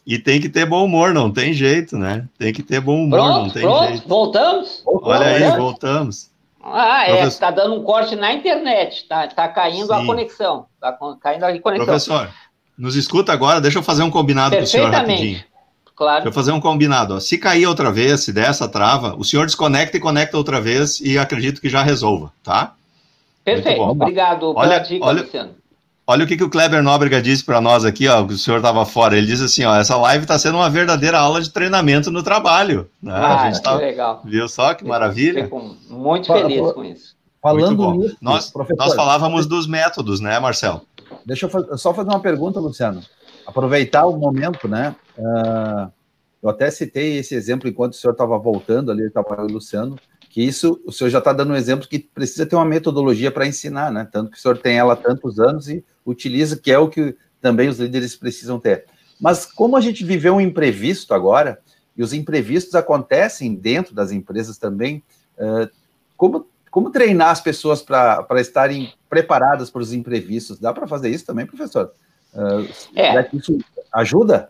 [0.10, 2.26] e tem que ter bom humor, não tem jeito, né?
[2.36, 4.08] Tem que ter bom humor, pronto, não tem pronto, jeito.
[4.08, 4.82] Voltamos?
[4.84, 6.32] Olha aí, voltamos.
[6.64, 9.94] Ah, é, está dando um corte na internet, tá, tá caindo Sim.
[9.94, 11.86] a conexão, tá caindo a conexão.
[11.86, 12.30] Professor,
[12.76, 15.44] nos escuta agora, deixa eu fazer um combinado com o senhor rapidinho.
[15.96, 16.24] Claro.
[16.24, 17.14] Deixa eu fazer um combinado.
[17.14, 17.20] Ó.
[17.20, 21.00] Se cair outra vez, se der essa trava, o senhor desconecta e conecta outra vez
[21.02, 22.74] e acredito que já resolva, tá?
[23.44, 23.82] Perfeito.
[23.82, 25.59] Obrigado olha, dica, olha, Luciano.
[26.10, 28.84] Olha o que, que o Kleber Nóbrega disse para nós aqui, ó, o senhor estava
[28.84, 29.16] fora.
[29.16, 32.90] Ele diz assim, ó, essa live está sendo uma verdadeira aula de treinamento no trabalho.
[33.00, 33.14] Né?
[33.14, 34.20] Ah, a gente tá, legal.
[34.26, 35.44] Viu só que maravilha?
[35.44, 37.16] Fico muito feliz com isso.
[37.40, 40.82] Falando nisso, nós, nós falávamos dos métodos, né, Marcelo?
[41.24, 43.04] Deixa eu só fazer uma pergunta, Luciano.
[43.46, 44.96] Aproveitar o momento, né?
[45.16, 45.92] Uh,
[46.42, 49.96] eu até citei esse exemplo enquanto o senhor estava voltando ali, estava o Luciano,
[50.30, 53.48] que isso, o senhor já está dando um exemplo que precisa ter uma metodologia para
[53.48, 54.08] ensinar, né?
[54.12, 57.16] Tanto que o senhor tem ela há tantos anos e utiliza, que é o que
[57.42, 58.86] também os líderes precisam ter.
[59.20, 61.60] Mas como a gente viveu um imprevisto agora,
[61.98, 65.04] e os imprevistos acontecem dentro das empresas também,
[66.16, 70.60] como, como treinar as pessoas para estarem preparadas para os imprevistos?
[70.60, 71.92] Dá para fazer isso também, professor?
[72.96, 73.30] É.
[73.34, 73.58] Isso
[73.92, 74.50] ajuda?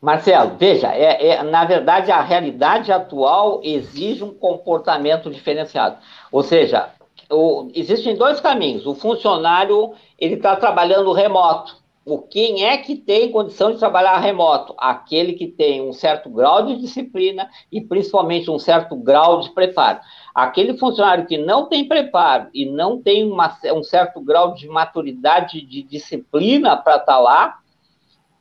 [0.00, 5.96] Marcelo, veja, é, é, na verdade a realidade atual exige um comportamento diferenciado.
[6.30, 6.90] Ou seja,
[7.30, 8.86] o, existem dois caminhos.
[8.86, 11.84] O funcionário ele está trabalhando remoto.
[12.04, 14.72] O quem é que tem condição de trabalhar remoto?
[14.78, 19.98] Aquele que tem um certo grau de disciplina e principalmente um certo grau de preparo.
[20.32, 25.60] Aquele funcionário que não tem preparo e não tem uma, um certo grau de maturidade,
[25.60, 27.58] de disciplina para estar tá lá,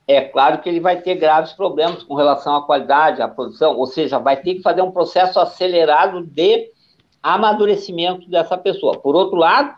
[0.08, 3.88] é claro que ele vai ter graves problemas com relação à qualidade, à produção, ou
[3.88, 6.70] seja, vai ter que fazer um processo acelerado de
[7.22, 9.00] amadurecimento dessa pessoa.
[9.00, 9.76] Por outro lado,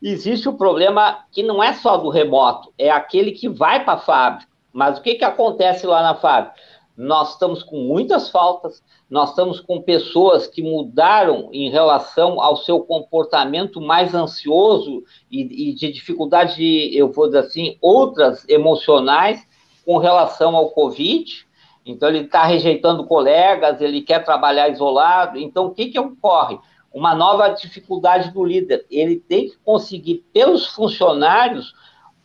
[0.00, 3.98] existe o problema que não é só do remoto, é aquele que vai para a
[3.98, 4.52] fábrica.
[4.72, 6.54] Mas o que, que acontece lá na fábrica?
[6.96, 12.80] Nós estamos com muitas faltas, nós estamos com pessoas que mudaram em relação ao seu
[12.80, 19.44] comportamento mais ansioso e, e de dificuldade, de, eu vou dizer assim, outras emocionais,
[19.84, 21.46] com relação ao Covid,
[21.84, 25.38] então ele está rejeitando colegas, ele quer trabalhar isolado.
[25.38, 26.58] Então, o que, que ocorre?
[26.92, 28.86] Uma nova dificuldade do líder.
[28.90, 31.74] Ele tem que conseguir, pelos funcionários,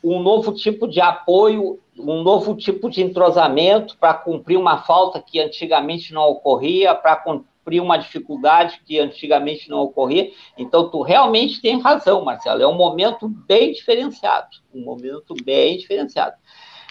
[0.03, 5.39] um novo tipo de apoio, um novo tipo de entrosamento para cumprir uma falta que
[5.39, 10.31] antigamente não ocorria, para cumprir uma dificuldade que antigamente não ocorria.
[10.57, 12.61] Então, tu realmente tem razão, Marcelo.
[12.61, 14.47] É um momento bem diferenciado.
[14.73, 16.37] Um momento bem diferenciado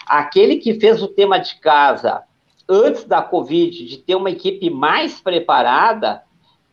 [0.09, 2.23] aquele que fez o tema de casa
[2.67, 6.23] antes da Covid, de ter uma equipe mais preparada,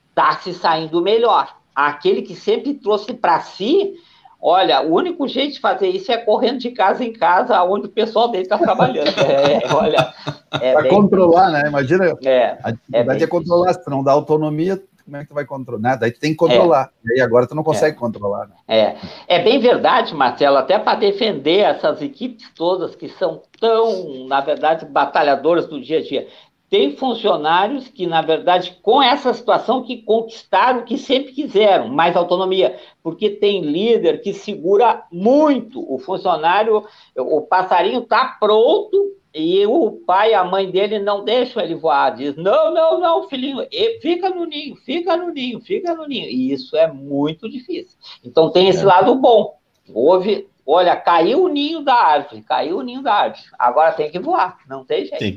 [0.08, 1.56] está se saindo melhor.
[1.74, 3.94] Aquele que sempre trouxe para si,
[4.40, 7.90] olha, o único jeito de fazer isso é correndo de casa em casa, onde o
[7.90, 9.12] pessoal dele está trabalhando.
[9.20, 10.14] É, olha,
[10.60, 11.64] é para controlar, né?
[11.66, 15.34] Imagina, é, a dificuldade é, é controlar, se não dá autonomia, como é que tu
[15.34, 15.80] vai controlar?
[15.80, 15.96] Né?
[15.98, 16.90] Daí tu tem que controlar.
[17.08, 17.18] É.
[17.18, 17.98] E agora tu não consegue é.
[17.98, 18.48] controlar.
[18.48, 18.54] Né?
[18.66, 18.96] É.
[19.28, 24.84] é bem verdade, Marcelo, até para defender essas equipes todas que são tão, na verdade,
[24.84, 26.28] batalhadoras do dia a dia.
[26.68, 32.16] Tem funcionários que, na verdade, com essa situação, que conquistaram o que sempre quiseram, mais
[32.16, 36.84] autonomia, porque tem líder que segura muito o funcionário,
[37.16, 42.16] o passarinho está pronto e o pai e a mãe dele não deixam ele voar.
[42.16, 43.58] Diz: não, não, não, filhinho,
[44.00, 46.26] fica no ninho, fica no ninho, fica no ninho.
[46.26, 47.98] E isso é muito difícil.
[48.24, 48.86] Então tem esse é.
[48.86, 49.58] lado bom.
[49.92, 53.42] Houve, olha, caiu o ninho da árvore, caiu o ninho da árvore.
[53.58, 55.18] Agora tem que voar, não tem jeito.
[55.18, 55.36] Tem,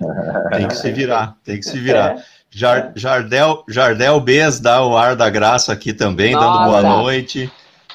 [0.51, 2.17] tem que se virar, tem que se virar.
[2.17, 2.23] É.
[2.51, 6.47] Jar, Jardel, Jardel Bez dá o ar da graça aqui também, Nossa.
[6.47, 7.51] dando boa noite,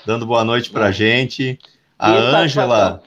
[0.06, 1.58] dando boa noite pra gente.
[1.98, 3.02] A Ângela.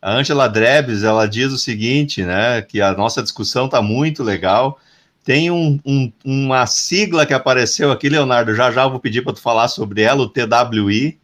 [0.00, 4.78] A Angela Drebs, ela diz o seguinte, né, que a nossa discussão está muito legal.
[5.24, 9.40] Tem um, um, uma sigla que apareceu aqui, Leonardo, já já vou pedir para tu
[9.40, 11.18] falar sobre ela, o TWI.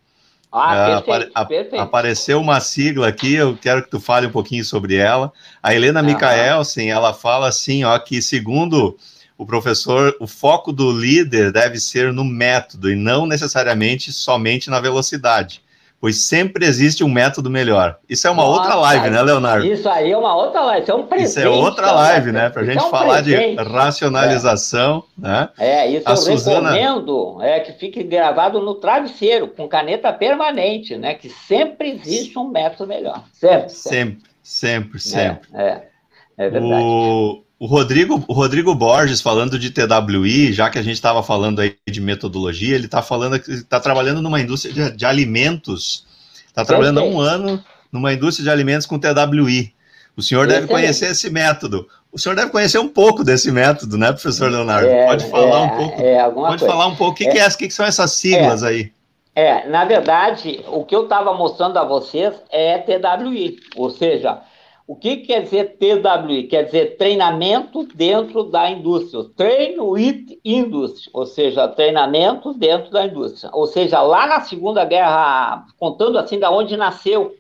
[0.57, 1.83] Ah, perfeito, apare perfeito.
[1.83, 5.33] Apareceu uma sigla aqui, eu quero que tu fale um pouquinho sobre ela.
[5.61, 6.07] A Helena uhum.
[6.07, 8.97] Mikaelsen, ela fala assim, ó, que segundo
[9.37, 14.79] o professor, o foco do líder deve ser no método e não necessariamente somente na
[14.79, 15.64] velocidade
[16.05, 17.99] pois sempre existe um método melhor.
[18.07, 19.65] Isso é uma Nossa, outra live, né, Leonardo?
[19.65, 21.29] Isso aí é uma outra live, isso é um presente.
[21.31, 23.57] Isso é outra live, né, para a gente é um falar presente.
[23.57, 25.27] de racionalização, é.
[25.27, 25.49] né?
[25.59, 26.73] É, isso a eu Suzana...
[26.73, 32.49] recomendo é, que fique gravado no travesseiro, com caneta permanente, né, que sempre existe um
[32.49, 33.25] método melhor.
[33.33, 35.01] Sempre, sempre, sempre.
[35.01, 35.49] sempre, sempre.
[35.55, 35.89] É, é,
[36.37, 36.85] é verdade.
[36.85, 37.44] O...
[37.65, 41.75] O Rodrigo, o Rodrigo Borges, falando de TWI, já que a gente estava falando aí
[41.89, 46.07] de metodologia, ele está falando que está trabalhando numa indústria de, de alimentos.
[46.47, 49.73] Está trabalhando há um ano numa indústria de alimentos com TWI.
[50.15, 51.89] O senhor deve conhecer esse método.
[52.13, 54.87] O senhor deve conhecer um pouco desse método, né, professor Leonardo?
[54.87, 56.03] É, pode falar é, um pouco.
[56.03, 56.67] É, pode coisa.
[56.67, 57.13] falar um pouco.
[57.13, 58.69] O que, é, que, é, que, que são essas siglas é.
[58.69, 58.93] aí?
[59.35, 64.43] É, na verdade, o que eu estava mostrando a vocês é TWI, ou seja,
[64.87, 66.45] o que quer dizer TWI?
[66.45, 69.25] Quer dizer treinamento dentro da indústria.
[69.35, 73.51] Train with industry, ou seja, treinamento dentro da indústria.
[73.55, 77.35] Ou seja, lá na Segunda Guerra, contando assim da onde nasceu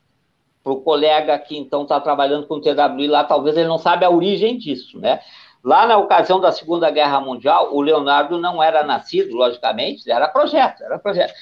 [0.63, 4.11] para o colega que então está trabalhando com TWI lá, talvez ele não sabe a
[4.11, 5.21] origem disso, né?
[5.63, 10.83] Lá na ocasião da Segunda Guerra Mundial, o Leonardo não era nascido, logicamente, era projeto,
[10.83, 11.35] era projeto.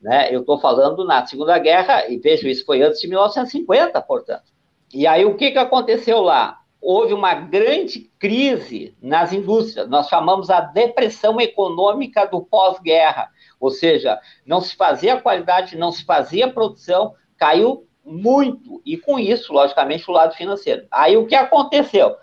[0.00, 0.34] Né?
[0.34, 4.53] Eu estou falando na Segunda Guerra, e vejo, isso foi antes de 1950, portanto.
[4.94, 6.60] E aí, o que, que aconteceu lá?
[6.80, 13.28] Houve uma grande crise nas indústrias, nós chamamos a depressão econômica do pós-guerra,
[13.58, 19.52] ou seja, não se fazia qualidade, não se fazia produção, caiu muito, e com isso,
[19.52, 20.86] logicamente, o lado financeiro.
[20.92, 22.14] Aí o que aconteceu?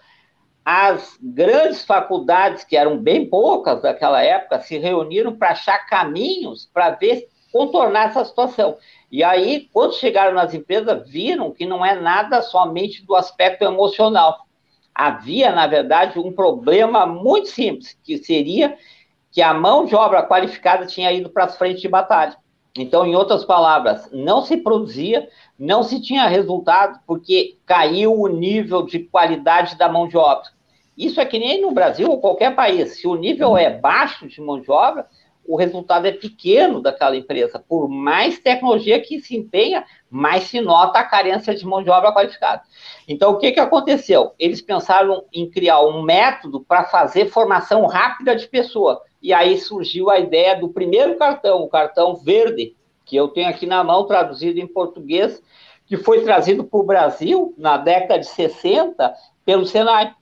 [0.63, 6.91] As grandes faculdades, que eram bem poucas daquela época, se reuniram para achar caminhos para
[6.91, 8.77] ver contornar essa situação.
[9.11, 14.47] E aí, quando chegaram nas empresas, viram que não é nada somente do aspecto emocional.
[14.95, 18.77] Havia, na verdade, um problema muito simples, que seria
[19.29, 22.37] que a mão de obra qualificada tinha ido para as frentes de batalha.
[22.77, 25.27] Então, em outras palavras, não se produzia,
[25.59, 30.49] não se tinha resultado, porque caiu o nível de qualidade da mão de obra.
[30.97, 32.99] Isso é que nem no Brasil ou qualquer país.
[32.99, 35.05] Se o nível é baixo de mão de obra,
[35.45, 37.59] o resultado é pequeno daquela empresa.
[37.59, 42.11] Por mais tecnologia que se empenha, mais se nota a carência de mão de obra
[42.11, 42.61] qualificada.
[43.07, 44.33] Então, o que, que aconteceu?
[44.37, 49.01] Eles pensaram em criar um método para fazer formação rápida de pessoa.
[49.21, 52.75] E aí surgiu a ideia do primeiro cartão, o cartão verde,
[53.05, 55.41] que eu tenho aqui na mão, traduzido em português,
[55.85, 59.13] que foi trazido para o Brasil na década de 60
[59.45, 60.13] pelo Senai.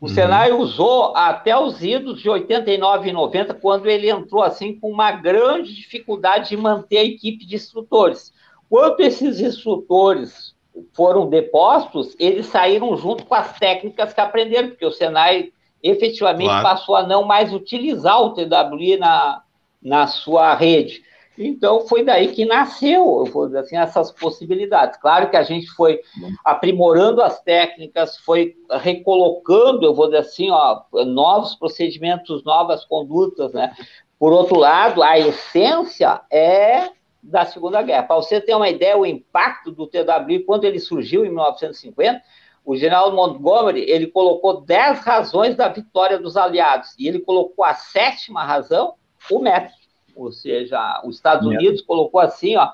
[0.00, 0.14] O uhum.
[0.14, 5.12] Senai usou até os idos de 89 e 90, quando ele entrou assim com uma
[5.12, 8.32] grande dificuldade de manter a equipe de instrutores.
[8.68, 10.54] Quando esses instrutores
[10.94, 16.62] foram depostos, eles saíram junto com as técnicas que aprenderam, porque o Senai efetivamente claro.
[16.62, 19.42] passou a não mais utilizar o TWI na,
[19.82, 21.02] na sua rede.
[21.42, 25.00] Então, foi daí que nasceu, eu vou dizer assim, essas possibilidades.
[25.00, 25.98] Claro que a gente foi
[26.44, 33.74] aprimorando as técnicas, foi recolocando, eu vou dizer assim, ó, novos procedimentos, novas condutas, né?
[34.18, 36.90] Por outro lado, a essência é
[37.22, 38.02] da Segunda Guerra.
[38.02, 42.22] Para você ter uma ideia, o impacto do TWI, quando ele surgiu em 1950,
[42.66, 47.72] o general Montgomery, ele colocou 10 razões da vitória dos aliados, e ele colocou a
[47.72, 48.92] sétima razão,
[49.30, 49.79] o método
[50.14, 52.72] ou seja, os Estados Unidos colocou assim, ó,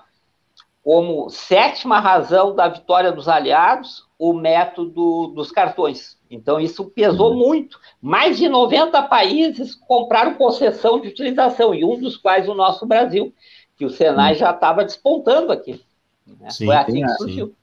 [0.87, 6.17] como sétima razão da vitória dos aliados, o método dos cartões.
[6.31, 7.39] Então, isso pesou uhum.
[7.39, 7.81] muito.
[8.01, 13.35] Mais de 90 países compraram concessão de utilização, e um dos quais o nosso Brasil,
[13.77, 14.39] que o Senai uhum.
[14.39, 15.81] já estava despontando aqui.
[16.27, 16.51] Né?
[16.51, 17.55] Sim, Foi assim que surgiu.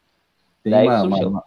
[0.61, 1.29] Tem uma, surgiu.
[1.29, 1.43] Uma,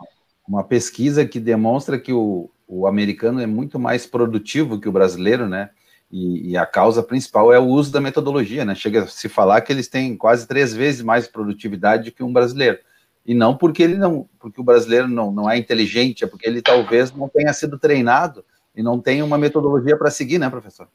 [0.48, 5.48] uma, pesquisa que demonstra que o, o americano é muito mais produtivo que o brasileiro,
[5.48, 5.70] né?
[6.10, 8.74] E, e, a causa principal é o uso da metodologia, né?
[8.74, 12.78] Chega a se falar que eles têm quase três vezes mais produtividade que um brasileiro.
[13.26, 16.62] E não porque ele não, porque o brasileiro não, não é inteligente, é porque ele
[16.62, 18.44] talvez não tenha sido treinado
[18.74, 20.88] e não tenha uma metodologia para seguir, né, professor?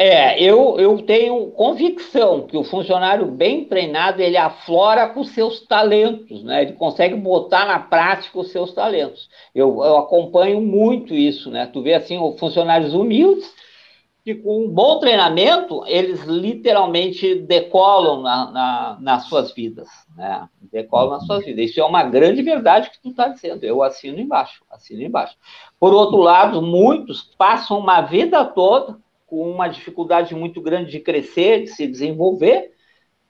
[0.00, 6.44] É, eu, eu tenho convicção que o funcionário bem treinado, ele aflora com seus talentos,
[6.44, 6.62] né?
[6.62, 9.28] Ele consegue botar na prática os seus talentos.
[9.52, 11.66] Eu, eu acompanho muito isso, né?
[11.72, 13.52] Tu vê, assim, funcionários humildes,
[14.28, 20.46] que com um bom treinamento, eles literalmente decolam na, na, nas suas vidas, né?
[20.70, 21.70] Decolam nas suas vidas.
[21.70, 23.64] Isso é uma grande verdade que tu está dizendo.
[23.64, 25.34] Eu assino embaixo, assino embaixo.
[25.80, 31.62] Por outro lado, muitos passam uma vida toda com uma dificuldade muito grande de crescer,
[31.62, 32.72] de se desenvolver,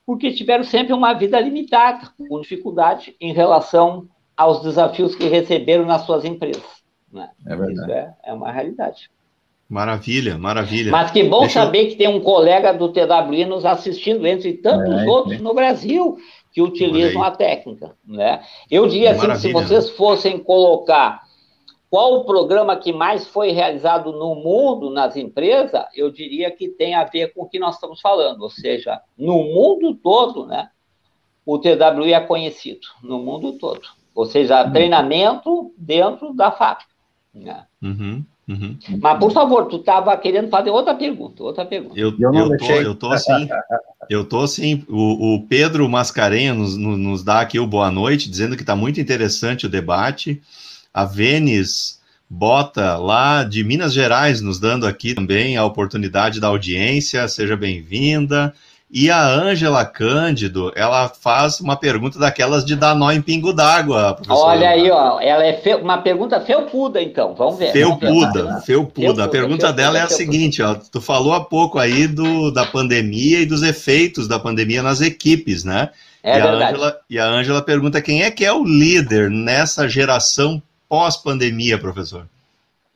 [0.05, 6.03] porque tiveram sempre uma vida limitada, com dificuldade em relação aos desafios que receberam nas
[6.03, 6.83] suas empresas.
[7.13, 7.31] Né?
[7.47, 7.73] É verdade.
[7.73, 9.09] Isso é, é uma realidade.
[9.69, 10.91] Maravilha, maravilha.
[10.91, 11.89] Mas que bom Deixa saber eu...
[11.91, 15.39] que tem um colega do TWI nos assistindo, entre tantos é, outros é.
[15.39, 16.17] no Brasil
[16.51, 17.95] que utilizam a técnica.
[18.07, 18.43] Né?
[18.71, 21.23] Eu diria assim, se vocês fossem colocar
[21.91, 26.95] qual o programa que mais foi realizado no mundo, nas empresas, eu diria que tem
[26.95, 30.69] a ver com o que nós estamos falando, ou seja, no mundo todo, né,
[31.45, 33.83] o TWI é conhecido, no mundo todo.
[34.15, 34.73] Ou seja, uhum.
[34.73, 36.91] treinamento dentro da fábrica.
[37.33, 37.67] Né?
[37.83, 38.25] Uhum.
[38.49, 38.79] Uhum.
[39.01, 42.01] Mas, por favor, tu estava querendo fazer outra pergunta, outra pergunta.
[42.01, 43.49] Eu, eu, eu, tô, eu tô assim,
[44.09, 48.57] eu tô assim, o, o Pedro Mascarenha nos, nos dá aqui o boa noite, dizendo
[48.57, 50.41] que está muito interessante o debate.
[50.95, 57.29] A Vênis Bota, lá de Minas Gerais, nos dando aqui também a oportunidade da audiência,
[57.29, 58.55] seja bem-vinda.
[58.91, 64.15] E a Ângela Cândido, ela faz uma pergunta daquelas de dar nó em pingo d'água,
[64.15, 64.47] professor.
[64.47, 65.75] Olha aí, ó, ela é fe...
[65.75, 67.71] uma pergunta felpuda, então, vamos ver.
[67.71, 68.63] Felpuda, vamos ver.
[68.63, 69.25] felpuda.
[69.25, 72.65] A pergunta felpuda, dela é a seguinte, ó, tu falou há pouco aí do, da
[72.65, 75.91] pandemia e dos efeitos da pandemia nas equipes, né?
[76.23, 76.63] É e verdade.
[76.63, 81.77] A Angela, e a Ângela pergunta quem é que é o líder nessa geração pós-pandemia,
[81.77, 82.27] professor?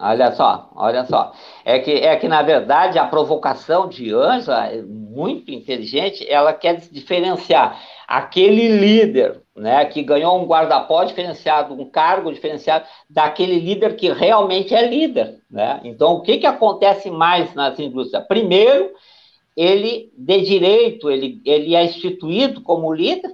[0.05, 1.33] Olha só, olha só.
[1.65, 7.81] É que, é que, na verdade, a provocação de Ângela, muito inteligente, ela quer diferenciar
[8.09, 14.75] aquele líder né, que ganhou um guarda-pó diferenciado, um cargo diferenciado, daquele líder que realmente
[14.75, 15.39] é líder.
[15.49, 15.81] Né?
[15.85, 18.27] Então, o que, que acontece mais nas indústrias?
[18.27, 18.91] Primeiro,
[19.57, 23.31] ele, de direito, ele, ele é instituído como líder,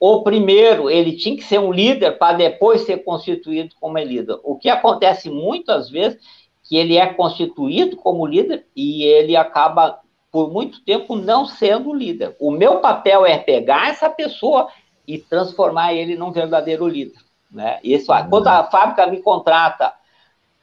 [0.00, 4.38] ou primeiro ele tinha que ser um líder para depois ser constituído como líder.
[4.44, 6.18] O que acontece muitas vezes
[6.62, 12.36] que ele é constituído como líder e ele acaba por muito tempo não sendo líder.
[12.38, 14.68] O meu papel é pegar essa pessoa
[15.06, 17.18] e transformar ele num verdadeiro líder.
[17.50, 17.80] Né?
[17.82, 19.94] Isso, quando a fábrica me contrata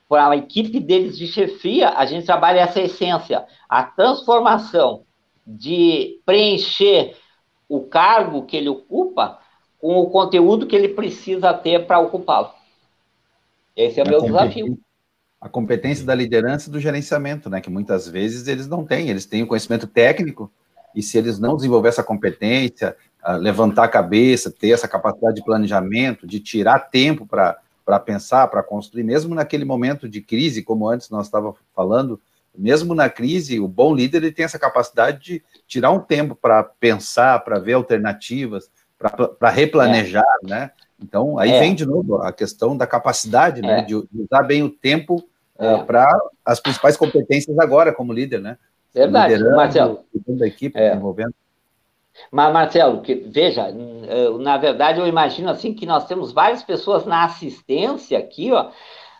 [0.07, 5.03] para a equipe deles de chefia, a gente trabalha essa essência, a transformação
[5.45, 7.15] de preencher
[7.67, 9.39] o cargo que ele ocupa
[9.79, 12.51] com o conteúdo que ele precisa ter para ocupá-lo.
[13.75, 14.79] Esse é o meu desafio.
[15.39, 17.61] A competência da liderança e do gerenciamento, né?
[17.61, 20.51] Que muitas vezes eles não têm, eles têm o conhecimento técnico,
[20.95, 22.95] e se eles não desenvolver essa competência,
[23.39, 29.03] levantar a cabeça, ter essa capacidade de planejamento, de tirar tempo para pensar, para construir,
[29.03, 32.19] mesmo naquele momento de crise, como antes nós estávamos falando,
[32.57, 36.63] mesmo na crise, o bom líder ele tem essa capacidade de tirar um tempo para
[36.63, 40.47] pensar, para ver alternativas, para replanejar, é.
[40.47, 40.71] né?
[41.01, 41.59] Então, aí é.
[41.59, 43.81] vem de novo a questão da capacidade, né, é.
[43.83, 45.23] de, usar bem o tempo
[45.55, 46.07] uh, para
[46.43, 48.57] as principais competências agora como líder, né?
[48.93, 50.05] Verdade, Marcelo.
[50.25, 50.91] Da equipe, é.
[50.91, 51.33] desenvolvendo.
[52.31, 53.67] Mas, Marcelo, que, veja,
[54.39, 58.71] na verdade eu imagino assim que nós temos várias pessoas na assistência aqui, ó,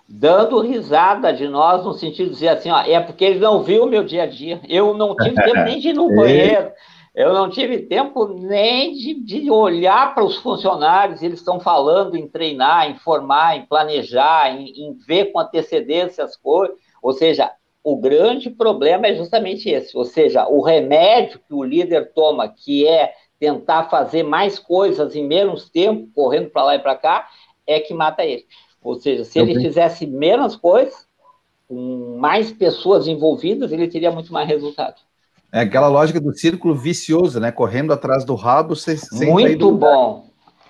[0.08, 3.84] dando risada de nós, no sentido de dizer assim, ó, é porque ele não viu
[3.84, 4.62] o meu dia a dia.
[4.68, 6.72] Eu não tive tempo nem de ir no banheiro,
[7.16, 12.28] eu não tive tempo nem de, de olhar para os funcionários, eles estão falando em
[12.28, 16.76] treinar, em formar, em planejar, em, em ver com antecedência as coisas.
[17.02, 17.52] Ou seja,
[17.82, 22.86] o grande problema é justamente esse, ou seja, o remédio que o líder toma, que
[22.86, 27.30] é tentar fazer mais coisas em menos tempo, correndo para lá e para cá,
[27.66, 28.46] é que mata ele.
[28.86, 31.08] Ou seja, se ele fizesse menos coisas,
[31.68, 35.02] com mais pessoas envolvidas, ele teria muito mais resultado.
[35.52, 37.52] É aquela lógica do círculo vicioso, né?
[37.52, 40.28] Correndo atrás do rabo sem, sem Muito bom.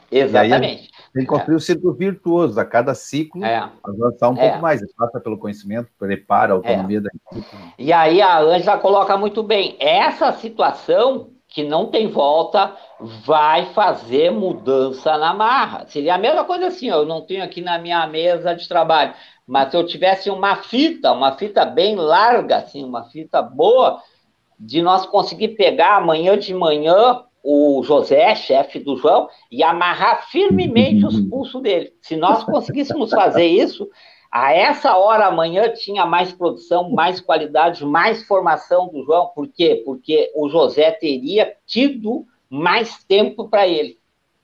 [0.09, 0.89] Exatamente.
[1.13, 1.57] Tem que construir o é.
[1.57, 2.57] um círculo virtuoso.
[2.57, 3.70] A cada ciclo, é.
[3.84, 4.47] avançar um é.
[4.47, 4.80] pouco mais.
[4.93, 7.01] Passa pelo conhecimento, prepara a autonomia é.
[7.01, 7.57] da equipe.
[7.78, 9.76] E aí a Ângela coloca muito bem.
[9.78, 15.86] Essa situação que não tem volta, vai fazer mudança na marra.
[15.88, 19.14] Seria a mesma coisa assim, ó, eu não tenho aqui na minha mesa de trabalho,
[19.47, 24.01] mas se eu tivesse uma fita, uma fita bem larga, assim, uma fita boa,
[24.60, 31.06] de nós conseguir pegar amanhã de manhã o José, chefe do João, e amarrar firmemente
[31.06, 31.93] os pulsos dele.
[32.01, 33.89] Se nós conseguíssemos fazer isso,
[34.36, 39.27] a essa hora amanhã tinha mais produção, mais qualidade, mais formação do João.
[39.27, 39.81] Por quê?
[39.86, 43.97] Porque o José teria tido mais tempo para ele.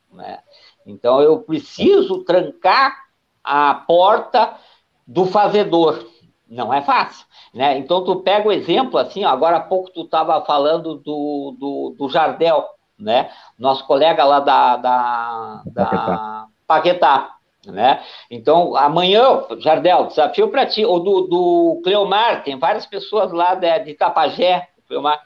[0.09, 0.39] Né?
[0.85, 2.95] Então eu preciso trancar
[3.43, 4.55] a porta
[5.05, 6.07] do fazedor.
[6.47, 7.25] Não é fácil.
[7.53, 7.77] Né?
[7.77, 12.09] Então tu pega o exemplo, assim, agora há pouco tu estava falando do, do, do,
[12.09, 12.65] Jardel,
[12.97, 13.29] né?
[13.59, 17.40] Nosso colega lá da, da, da Paquetá.
[17.65, 18.03] Né?
[18.29, 23.79] Então, amanhã, Jardel, desafio para ti, ou do, do Cleomar, tem várias pessoas lá de,
[23.79, 25.21] de Itapajé, Cleomar.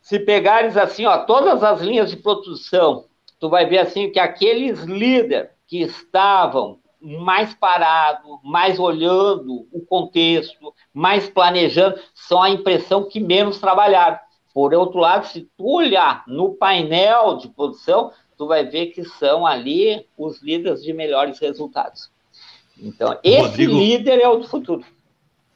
[0.00, 3.04] Se pegares assim, ó, todas as linhas de produção,
[3.38, 10.74] tu vai ver assim que aqueles líderes que estavam mais parados, mais olhando o contexto,
[10.92, 14.18] mais planejando, são a impressão que menos trabalharam.
[14.52, 19.46] Por outro lado, se tu olhar no painel de produção, tu vai ver que são
[19.46, 22.10] ali os líderes de melhores resultados.
[22.80, 24.84] Então, esse Rodrigo, líder é o do futuro.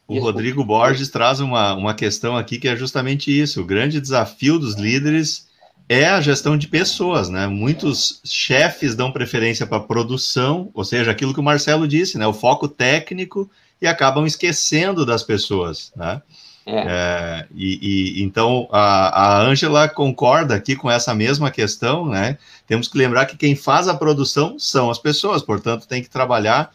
[0.09, 0.33] O Desculpa.
[0.33, 4.75] Rodrigo Borges traz uma, uma questão aqui que é justamente isso: o grande desafio dos
[4.75, 5.49] líderes
[5.89, 7.47] é a gestão de pessoas, né?
[7.47, 12.27] Muitos chefes dão preferência para produção, ou seja, aquilo que o Marcelo disse, né?
[12.27, 13.51] O foco técnico
[13.83, 16.23] e acabam esquecendo das pessoas, né?
[16.71, 16.85] É.
[16.89, 22.39] É, e, e, então a Ângela concorda aqui com essa mesma questão, né?
[22.67, 26.71] Temos que lembrar que quem faz a produção são as pessoas, portanto, tem que trabalhar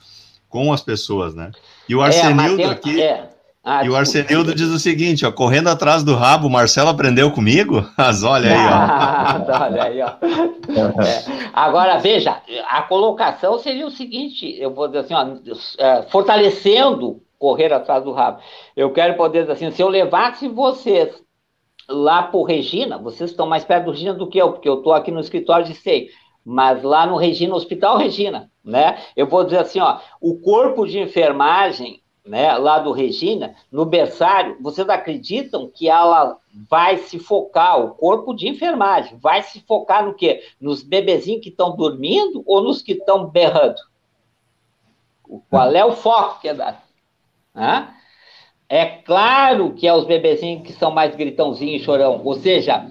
[0.50, 1.52] com as pessoas, né?
[1.88, 3.02] E o Arsenildo é, aqui.
[3.02, 3.30] É,
[3.64, 7.32] Ah, e o Arsenildo diz o seguinte, ó, correndo atrás do rabo, o Marcelo aprendeu
[7.32, 7.84] comigo?
[7.98, 9.52] Mas olha aí, ó.
[9.64, 11.02] olha aí, ó.
[11.02, 11.50] É.
[11.52, 15.26] Agora, veja, a colocação seria o seguinte, eu vou dizer assim, ó,
[15.80, 18.42] é, fortalecendo correr atrás do rabo.
[18.76, 21.24] Eu quero poder dizer assim, se eu levasse vocês
[21.88, 24.94] lá por Regina, vocês estão mais perto do Regina do que eu, porque eu estou
[24.94, 26.10] aqui no escritório de SEI,
[26.44, 29.00] mas lá no Regina, Hospital Regina, né?
[29.16, 34.58] Eu vou dizer assim, ó, o corpo de enfermagem né, lá do Regina, no berçário,
[34.60, 40.16] vocês acreditam que ela vai se focar, o corpo de enfermagem, vai se focar no
[40.16, 40.42] quê?
[40.60, 43.80] Nos bebezinhos que estão dormindo ou nos que estão berrando?
[45.50, 46.85] Qual é o foco que é dado?
[47.56, 47.90] Hã?
[48.68, 52.88] É claro que é os bebezinhos que são mais gritãozinho e chorão, ou seja,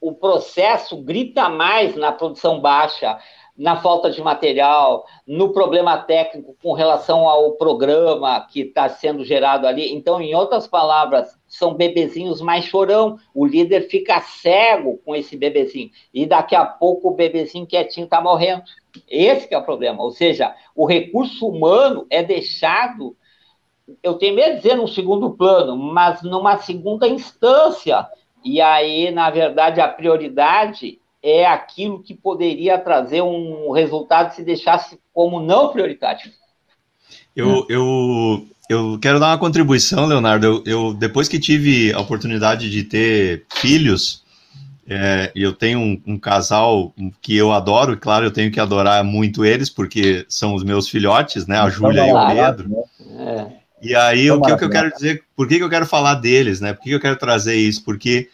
[0.00, 3.18] o processo grita mais na produção baixa,
[3.60, 9.66] na falta de material, no problema técnico com relação ao programa que está sendo gerado
[9.66, 9.92] ali.
[9.92, 13.18] Então, em outras palavras, são bebezinhos mais chorão.
[13.34, 15.90] O líder fica cego com esse bebezinho.
[16.14, 18.62] E daqui a pouco o bebezinho quietinho está morrendo.
[19.06, 20.02] Esse é o problema.
[20.02, 23.14] Ou seja, o recurso humano é deixado,
[24.02, 28.06] eu tenho medo de dizer num segundo plano, mas numa segunda instância.
[28.44, 34.98] E aí, na verdade, a prioridade é aquilo que poderia trazer um resultado se deixasse
[35.12, 36.30] como não prioritário.
[37.36, 40.46] Eu, eu, eu quero dar uma contribuição, Leonardo.
[40.46, 44.24] Eu, eu depois que tive a oportunidade de ter filhos,
[44.88, 49.04] é, eu tenho um, um, casal que eu adoro, e claro, eu tenho que adorar
[49.04, 51.58] muito eles, porque são os meus filhotes, né?
[51.58, 52.84] A Júlia e o Pedro.
[53.18, 53.59] É.
[53.82, 56.14] E aí, o que, o que eu quero dizer, por que, que eu quero falar
[56.14, 56.72] deles, né?
[56.72, 57.82] Por que, que eu quero trazer isso?
[57.82, 58.28] Porque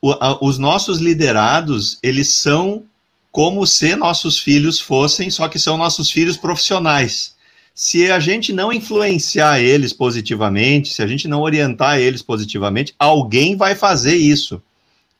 [0.00, 2.84] o, a, os nossos liderados, eles são
[3.32, 7.34] como se nossos filhos fossem, só que são nossos filhos profissionais.
[7.74, 13.56] Se a gente não influenciar eles positivamente, se a gente não orientar eles positivamente, alguém
[13.56, 14.56] vai fazer isso.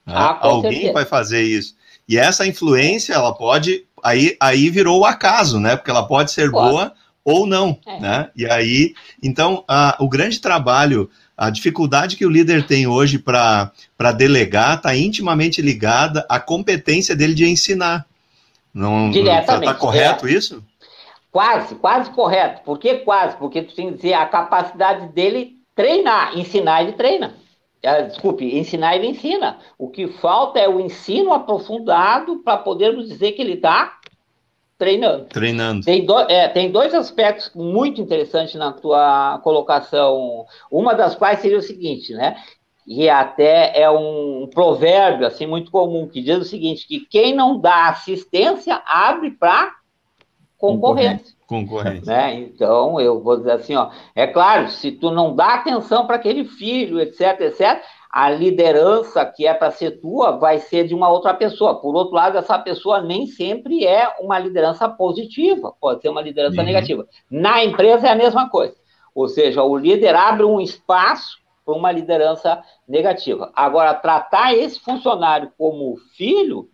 [0.04, 0.12] Né?
[0.14, 0.92] Ah, alguém certeza.
[0.92, 1.74] vai fazer isso.
[2.08, 3.84] E essa influência, ela pode.
[4.02, 5.76] Aí, aí virou o acaso, né?
[5.76, 6.70] Porque ela pode ser claro.
[6.70, 6.94] boa
[7.24, 8.00] ou não, é.
[8.00, 8.30] né?
[8.36, 11.10] E aí, então, a, o grande trabalho
[11.40, 13.72] a dificuldade que o líder tem hoje para
[14.14, 18.04] delegar está intimamente ligada à competência dele de ensinar.
[18.74, 20.32] Não está correto é.
[20.32, 20.62] isso?
[21.32, 22.62] Quase, quase correto.
[22.62, 23.38] Por que quase?
[23.38, 26.36] Porque tu tem que dizer a capacidade dele treinar.
[26.36, 27.34] Ensinar, ele treina.
[27.82, 29.56] É, desculpe, ensinar, ele ensina.
[29.78, 33.98] O que falta é o ensino aprofundado para podermos dizer que ele está
[34.80, 35.26] treinando.
[35.26, 35.84] Treinando.
[35.84, 40.46] Tem, do, é, tem dois aspectos muito interessantes na tua colocação.
[40.72, 42.36] Uma das quais seria o seguinte, né?
[42.86, 47.60] E até é um provérbio assim muito comum que diz o seguinte: que quem não
[47.60, 49.70] dá assistência abre para
[50.56, 51.36] concorrência.
[51.46, 52.06] Concorrência.
[52.06, 52.34] Né?
[52.40, 56.44] Então, eu vou dizer assim, ó, é claro, se tu não dá atenção para aquele
[56.44, 61.32] filho, etc, etc, a liderança que é para ser tua vai ser de uma outra
[61.32, 61.80] pessoa.
[61.80, 66.60] Por outro lado, essa pessoa nem sempre é uma liderança positiva, pode ser uma liderança
[66.60, 66.66] uhum.
[66.66, 67.06] negativa.
[67.30, 68.74] Na empresa é a mesma coisa.
[69.14, 73.52] Ou seja, o líder abre um espaço para uma liderança negativa.
[73.54, 76.68] Agora, tratar esse funcionário como filho,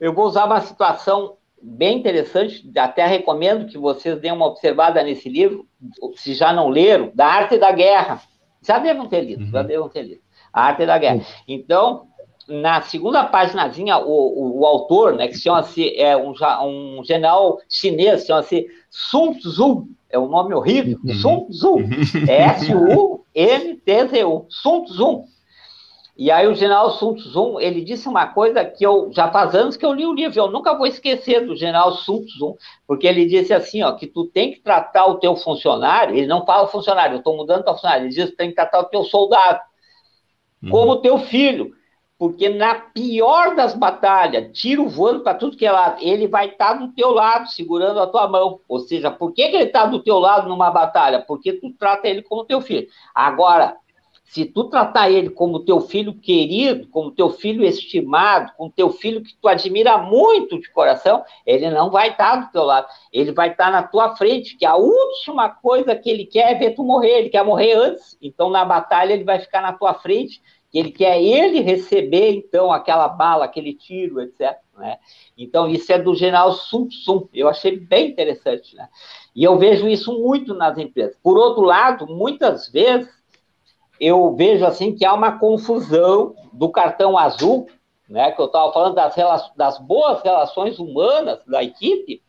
[0.00, 5.28] eu vou usar uma situação bem interessante, até recomendo que vocês deem uma observada nesse
[5.28, 5.66] livro,
[6.16, 8.20] se já não leram, da Arte da Guerra.
[8.62, 9.50] Já devem ter lido, uhum.
[9.50, 10.23] já devem ter lido.
[10.54, 11.20] A arte da guerra.
[11.48, 12.06] Então,
[12.48, 16.32] na segunda páginazinha, o, o, o, autor, né, que chama-se, é um,
[16.62, 21.14] um general chinês, chama-se Sun Tzu, é um nome horrível, uhum.
[21.14, 21.76] Sun Tzu,
[22.28, 23.26] S-U-N-T-Z-U,
[24.48, 25.24] Sun Tzu.
[26.16, 29.76] E aí o general Sun Tzu, ele disse uma coisa que eu, já faz anos
[29.76, 33.26] que eu li o livro, eu nunca vou esquecer do general Sun Tzu, porque ele
[33.26, 37.14] disse assim, ó, que tu tem que tratar o teu funcionário, ele não fala funcionário,
[37.14, 39.58] eu estou mudando para funcionário, ele diz que tem que tratar o teu soldado,
[40.64, 40.70] uhum.
[40.70, 41.72] como teu filho.
[42.16, 46.68] Porque na pior das batalhas, tiro voando para tudo que é lado, ele vai estar
[46.68, 48.60] tá do teu lado, segurando a tua mão.
[48.68, 51.20] Ou seja, por que, que ele está do teu lado numa batalha?
[51.20, 52.86] Porque tu trata ele como teu filho.
[53.14, 53.76] Agora,
[54.24, 59.22] se tu tratar ele como teu filho querido, como teu filho estimado, como teu filho
[59.22, 62.88] que tu admira muito de coração, ele não vai estar tá do teu lado.
[63.12, 66.54] Ele vai estar tá na tua frente, que a última coisa que ele quer é
[66.54, 67.18] ver tu morrer.
[67.18, 68.16] Ele quer morrer antes.
[68.20, 70.40] Então, na batalha, ele vai ficar na tua frente
[70.74, 74.56] ele quer ele receber, então, aquela bala, aquele tiro, etc.
[74.76, 74.98] Né?
[75.38, 77.28] Então, isso é do general Sun Tzu.
[77.32, 78.74] Eu achei bem interessante.
[78.74, 78.88] Né?
[79.36, 81.16] E eu vejo isso muito nas empresas.
[81.22, 83.08] Por outro lado, muitas vezes,
[84.00, 87.66] eu vejo assim que há uma confusão do cartão azul,
[88.08, 89.14] né, que eu estava falando das,
[89.56, 92.22] das boas relações humanas da equipe,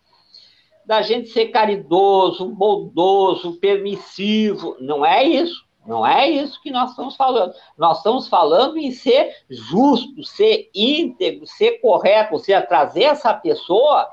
[0.85, 4.77] da gente ser caridoso, bondoso, permissivo.
[4.79, 5.65] Não é isso.
[5.85, 7.53] Não é isso que nós estamos falando.
[7.77, 14.07] Nós estamos falando em ser justo, ser íntegro, ser correto, ou seja, trazer essa pessoa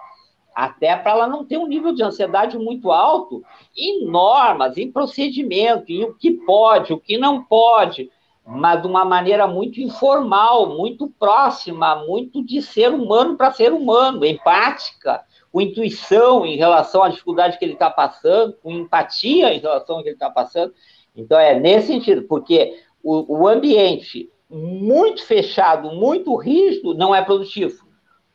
[0.55, 3.43] até para ela não ter um nível de ansiedade muito alto
[3.77, 8.11] em normas, em procedimento, em o que pode, o que não pode,
[8.45, 14.25] mas de uma maneira muito informal, muito próxima, muito de ser humano para ser humano,
[14.25, 19.97] empática, com intuição em relação à dificuldade que ele está passando, com empatia em relação
[19.97, 20.73] ao que ele está passando.
[21.15, 27.82] Então, é nesse sentido, porque o, o ambiente muito fechado, muito rígido, não é produtivo.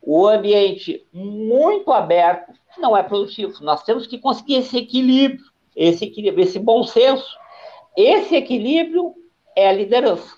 [0.09, 3.61] O ambiente muito aberto não é produtivo.
[3.61, 5.43] Nós temos que conseguir esse equilíbrio,
[5.75, 7.27] esse equilíbrio, esse bom senso.
[7.93, 9.13] Esse equilíbrio
[9.53, 10.33] é a liderança,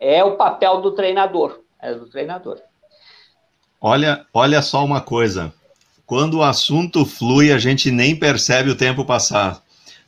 [0.00, 2.58] é o papel do treinador, é do treinador.
[3.78, 5.52] Olha, olha só uma coisa.
[6.06, 9.62] Quando o assunto flui, a gente nem percebe o tempo passar.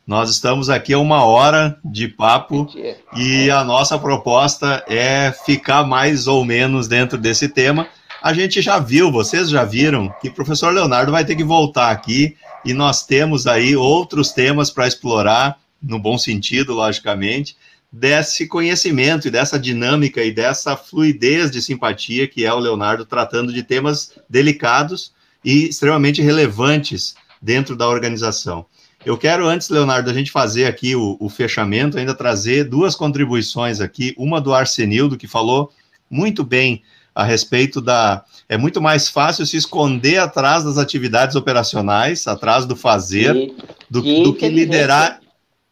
[0.06, 2.68] Nós estamos aqui a uma hora de papo
[3.14, 7.86] e a nossa proposta é ficar mais ou menos dentro desse tema.
[8.24, 11.90] A gente já viu, vocês já viram, que o professor Leonardo vai ter que voltar
[11.90, 17.54] aqui e nós temos aí outros temas para explorar, no bom sentido, logicamente,
[17.92, 23.52] desse conhecimento e dessa dinâmica e dessa fluidez de simpatia que é o Leonardo tratando
[23.52, 25.12] de temas delicados
[25.44, 28.64] e extremamente relevantes dentro da organização.
[29.04, 33.82] Eu quero, antes, Leonardo, a gente fazer aqui o, o, fechamento, ainda trazer duas contribuições
[33.82, 34.14] aqui.
[34.16, 35.70] Uma do Arsenildo, que falou
[36.08, 36.82] muito bem
[37.14, 38.24] a respeito da.
[38.48, 43.54] É muito mais fácil se esconder atrás das atividades operacionais, atrás do fazer,
[43.88, 45.20] do, do que liderar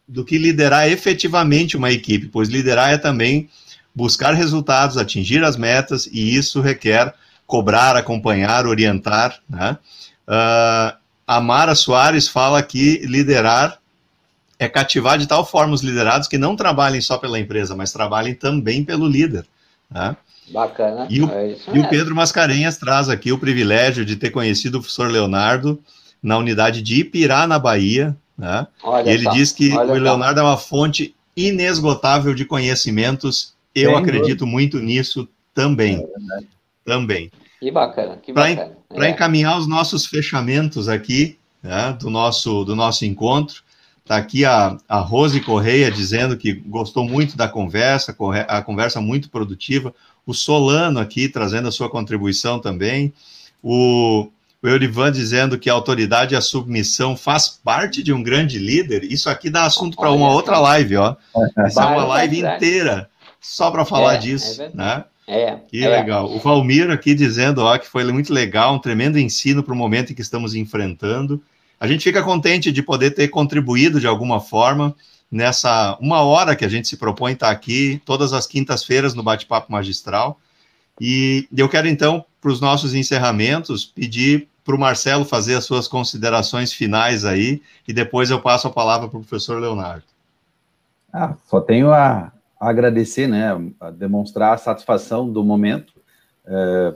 [0.07, 3.49] do que liderar efetivamente uma equipe, pois liderar é também
[3.95, 7.13] buscar resultados, atingir as metas, e isso requer
[7.45, 9.39] cobrar, acompanhar, orientar.
[9.49, 9.77] Né?
[10.27, 13.79] Uh, a Mara Soares fala que liderar
[14.59, 18.33] é cativar de tal forma os liderados que não trabalhem só pela empresa, mas trabalhem
[18.33, 19.45] também pelo líder.
[19.89, 20.15] Né?
[20.49, 21.07] Bacana.
[21.09, 24.81] E, o, é e o Pedro Mascarenhas traz aqui o privilégio de ter conhecido o
[24.81, 25.81] professor Leonardo
[26.21, 28.15] na unidade de Ipirá, na Bahia.
[28.37, 28.65] Né?
[29.05, 30.45] e ele só, diz que o Leonardo só.
[30.45, 33.53] é uma fonte inesgotável de conhecimentos.
[33.73, 35.97] Eu acredito muito nisso também.
[35.97, 37.31] É também.
[37.59, 38.77] Que bacana, que bacana.
[38.89, 39.09] Para é.
[39.11, 43.63] encaminhar os nossos fechamentos aqui, né, do, nosso, do nosso encontro,
[44.01, 48.15] está aqui a, a Rose Correia dizendo que gostou muito da conversa,
[48.47, 49.93] a conversa muito produtiva.
[50.25, 53.13] O Solano aqui trazendo a sua contribuição também.
[53.61, 54.29] O,
[54.61, 59.03] o Eurivan dizendo que a autoridade e a submissão faz parte de um grande líder.
[59.03, 61.15] Isso aqui dá assunto para uma outra live, ó.
[61.67, 63.09] Isso é uma live inteira
[63.41, 65.03] só para falar é, disso, é né?
[65.27, 65.57] É.
[65.67, 65.89] Que é.
[65.89, 66.33] legal.
[66.33, 70.11] O Valmir aqui dizendo ó, que foi muito legal, um tremendo ensino para o momento
[70.11, 71.41] em que estamos enfrentando.
[71.79, 74.95] A gente fica contente de poder ter contribuído de alguma forma
[75.33, 79.71] nessa uma hora que a gente se propõe estar aqui, todas as quintas-feiras no Bate-Papo
[79.71, 80.39] Magistral.
[81.01, 85.87] E eu quero, então, para os nossos encerramentos, pedir para o Marcelo fazer as suas
[85.87, 90.03] considerações finais aí, e depois eu passo a palavra para o professor Leonardo.
[91.11, 95.93] Ah, só tenho a, agradecer, né, a demonstrar a satisfação do momento.
[96.45, 96.93] É,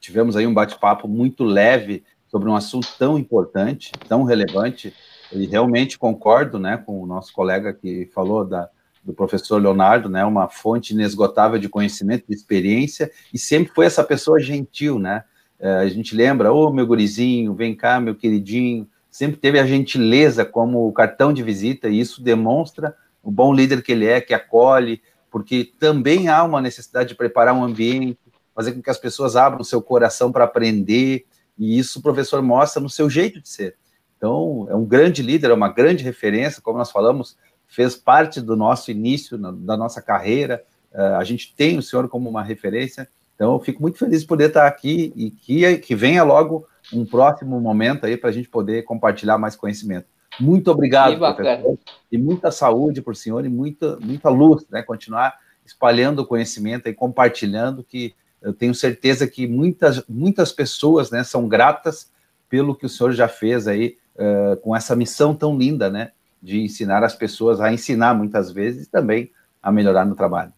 [0.00, 4.92] tivemos aí um bate-papo muito leve sobre um assunto tão importante, tão relevante,
[5.32, 8.68] e realmente concordo, né, com o nosso colega que falou da,
[9.04, 14.04] do professor Leonardo, né, uma fonte inesgotável de conhecimento, de experiência, e sempre foi essa
[14.04, 15.24] pessoa gentil, né,
[15.58, 19.66] é, a gente lembra, ô oh, meu gurizinho, vem cá, meu queridinho, sempre teve a
[19.66, 24.34] gentileza como cartão de visita, e isso demonstra o bom líder que ele é, que
[24.34, 28.18] acolhe, porque também há uma necessidade de preparar um ambiente,
[28.54, 31.24] fazer com que as pessoas abram seu coração para aprender,
[31.56, 33.76] e isso o professor mostra no seu jeito de ser.
[34.22, 38.54] Então, é um grande líder, é uma grande referência, como nós falamos, fez parte do
[38.54, 40.62] nosso início, da nossa carreira,
[40.94, 44.28] uh, a gente tem o senhor como uma referência, então eu fico muito feliz de
[44.28, 48.48] poder estar aqui e que, que venha logo um próximo momento aí para a gente
[48.48, 50.06] poder compartilhar mais conhecimento.
[50.38, 51.76] Muito obrigado, professor.
[52.10, 54.82] E muita saúde para o senhor e muita, muita luz, né?
[54.82, 61.24] Continuar espalhando o conhecimento e compartilhando, que eu tenho certeza que muitas, muitas pessoas né,
[61.24, 62.10] são gratas
[62.48, 66.12] pelo que o senhor já fez aí uh, com essa missão tão linda, né?
[66.42, 69.30] De ensinar as pessoas a ensinar muitas vezes e também
[69.62, 70.52] a melhorar no trabalho.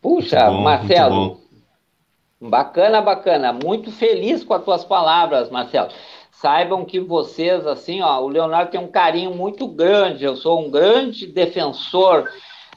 [0.00, 1.40] Puxa, bom, Marcelo,
[2.40, 3.52] bacana, bacana.
[3.52, 5.90] Muito feliz com as tuas palavras, Marcelo
[6.44, 10.70] saibam que vocês, assim, ó, o Leonardo tem um carinho muito grande, eu sou um
[10.70, 12.28] grande defensor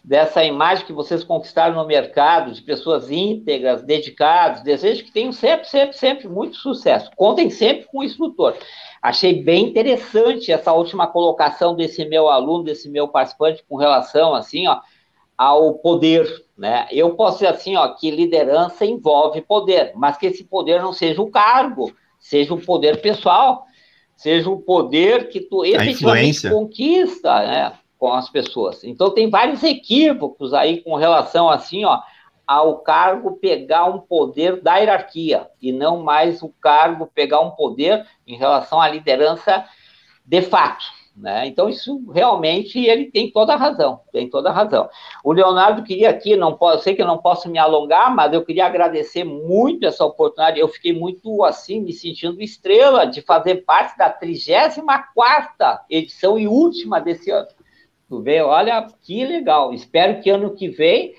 [0.04, 5.68] dessa imagem que vocês conquistaram no mercado, de pessoas íntegras, dedicadas, desejo que tenham sempre,
[5.68, 7.12] sempre, sempre muito sucesso.
[7.16, 8.56] Contem sempre com o instrutor.
[9.02, 14.68] Achei bem interessante essa última colocação desse meu aluno, desse meu participante, com relação, assim,
[14.68, 14.80] ó,
[15.38, 16.28] ao poder,
[16.58, 16.88] né?
[16.92, 21.22] Eu posso dizer assim, ó, que liderança envolve poder, mas que esse poder não seja
[21.22, 23.66] o cargo, seja o poder pessoal,
[24.16, 28.84] seja o poder que tu efetivamente conquista, né, com as pessoas.
[28.84, 32.00] Então tem vários equívocos aí com relação assim, ó,
[32.46, 38.08] ao cargo pegar um poder da hierarquia e não mais o cargo pegar um poder
[38.26, 39.66] em relação à liderança
[40.26, 40.86] de fato.
[41.18, 41.48] Né?
[41.48, 44.88] Então, isso realmente ele tem toda a razão, tem toda a razão.
[45.24, 48.46] O Leonardo queria aqui, não posso, sei que eu não posso me alongar, mas eu
[48.46, 50.60] queria agradecer muito essa oportunidade.
[50.60, 57.02] Eu fiquei muito assim, me sentindo estrela de fazer parte da 34 edição e última
[57.02, 57.48] desse ano.
[58.10, 59.74] Tu vê, olha que legal.
[59.74, 61.14] Espero que ano que vem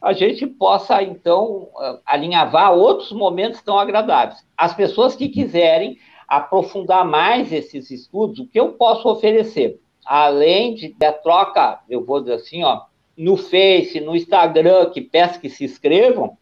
[0.00, 1.68] a gente possa, então,
[2.06, 4.46] alinhavar outros momentos tão agradáveis.
[4.56, 9.80] As pessoas que quiserem aprofundar mais esses estudos, o que eu posso oferecer?
[10.06, 12.82] Além de da troca, eu vou dizer assim, ó,
[13.16, 16.38] no Face, no Instagram, que peço que se inscrevam,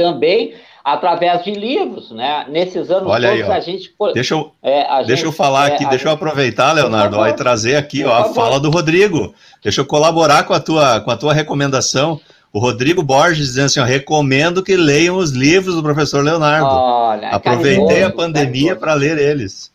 [0.00, 2.46] também através de livros, né?
[2.48, 5.74] Nesses anos Olha todos aí, a gente deixa eu é, deixa gente, eu falar é,
[5.74, 9.34] aqui, deixa eu aproveitar, Leonardo, e trazer aqui ó, a fala do Rodrigo.
[9.62, 12.18] Deixa eu colaborar com a tua com a tua recomendação.
[12.52, 16.66] O Rodrigo Borges dizendo assim: ó, recomendo que leiam os livros do professor Leonardo.
[16.66, 19.70] Olha, Aproveitei caridoso, a pandemia para ler eles.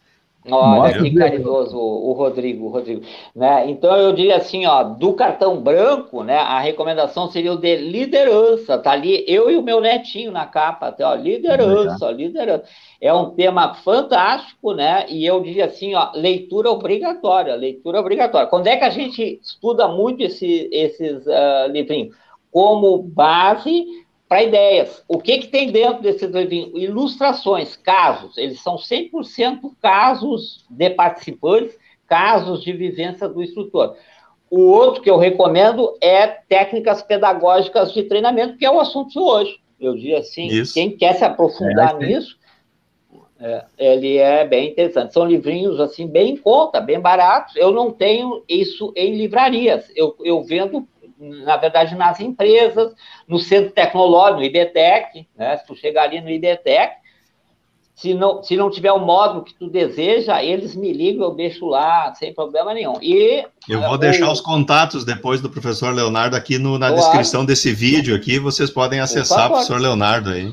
[0.47, 3.01] Olha que caridoso o Rodrigo, o Rodrigo.
[3.35, 3.69] Né?
[3.69, 6.37] Então eu diria assim, ó, do cartão branco, né?
[6.37, 8.77] A recomendação seria o de liderança.
[8.77, 12.65] Tá ali eu e o meu netinho na capa, até, ó, liderança, ó, liderança.
[13.01, 15.05] É um tema fantástico, né?
[15.09, 18.47] E eu diria assim, ó, leitura obrigatória, leitura obrigatória.
[18.47, 22.15] Quando é que a gente estuda muito esse, esses uh, livrinhos?
[22.55, 23.85] como base
[24.27, 25.03] para ideias.
[25.07, 26.77] O que, que tem dentro desse livrinho?
[26.77, 28.37] Ilustrações, casos.
[28.37, 33.95] Eles são 100% casos de participantes, casos de vivência do instrutor.
[34.49, 39.19] O outro que eu recomendo é técnicas pedagógicas de treinamento, que é o assunto de
[39.19, 39.59] hoje.
[39.79, 40.73] Eu diria assim, Isso.
[40.73, 42.37] quem quer se aprofundar é, nisso,
[43.39, 45.13] é, ele é bem interessante.
[45.13, 47.55] São livrinhos assim bem em conta, bem baratos.
[47.55, 49.91] Eu não tenho isso em livrarias.
[49.95, 50.87] Eu, eu vendo
[51.19, 52.93] na verdade, nas empresas,
[53.27, 55.57] no centro tecnológico, no IBTEC, né?
[55.57, 56.93] Se tu chegar ali no IBTEC,
[57.95, 61.65] se não, se não tiver o módulo que tu deseja, eles me ligam, eu deixo
[61.65, 62.95] lá, sem problema nenhum.
[63.01, 67.73] E eu vou deixar os contatos depois do professor Leonardo aqui no, na descrição desse
[67.73, 70.51] vídeo aqui, vocês podem acessar o professor Leonardo aí.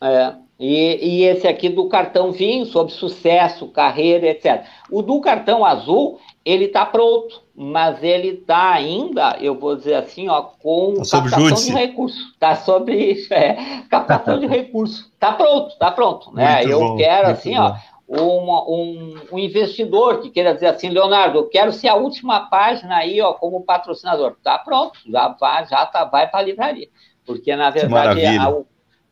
[0.00, 4.64] É, e, e, esse aqui do cartão vinho, sobre sucesso, carreira, etc.
[4.90, 10.28] O do cartão azul, ele está pronto, mas ele está ainda, eu vou dizer assim,
[10.28, 12.32] ó, com tá captação de recurso.
[12.32, 15.10] Está sobre é, captação de recurso.
[15.12, 16.32] Está pronto, está pronto.
[16.32, 16.64] Né?
[16.64, 17.60] eu bom, quero, assim, bom.
[17.60, 17.76] ó,
[18.08, 23.20] um, um, investidor que queira dizer assim, Leonardo, eu quero ser a última página aí,
[23.20, 24.36] ó, como patrocinador.
[24.38, 26.88] Está pronto, já vai, já tá, vai para a livraria.
[27.26, 28.64] Porque, na verdade, a, o,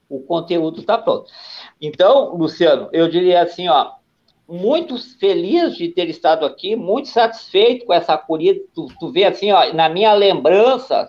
[0.08, 1.30] o conteúdo está pronto.
[1.80, 3.92] Então, Luciano, eu diria assim, ó,
[4.48, 8.60] muito feliz de ter estado aqui, muito satisfeito com essa acolhida.
[8.74, 11.08] Tu, tu vê assim, ó, na minha lembrança,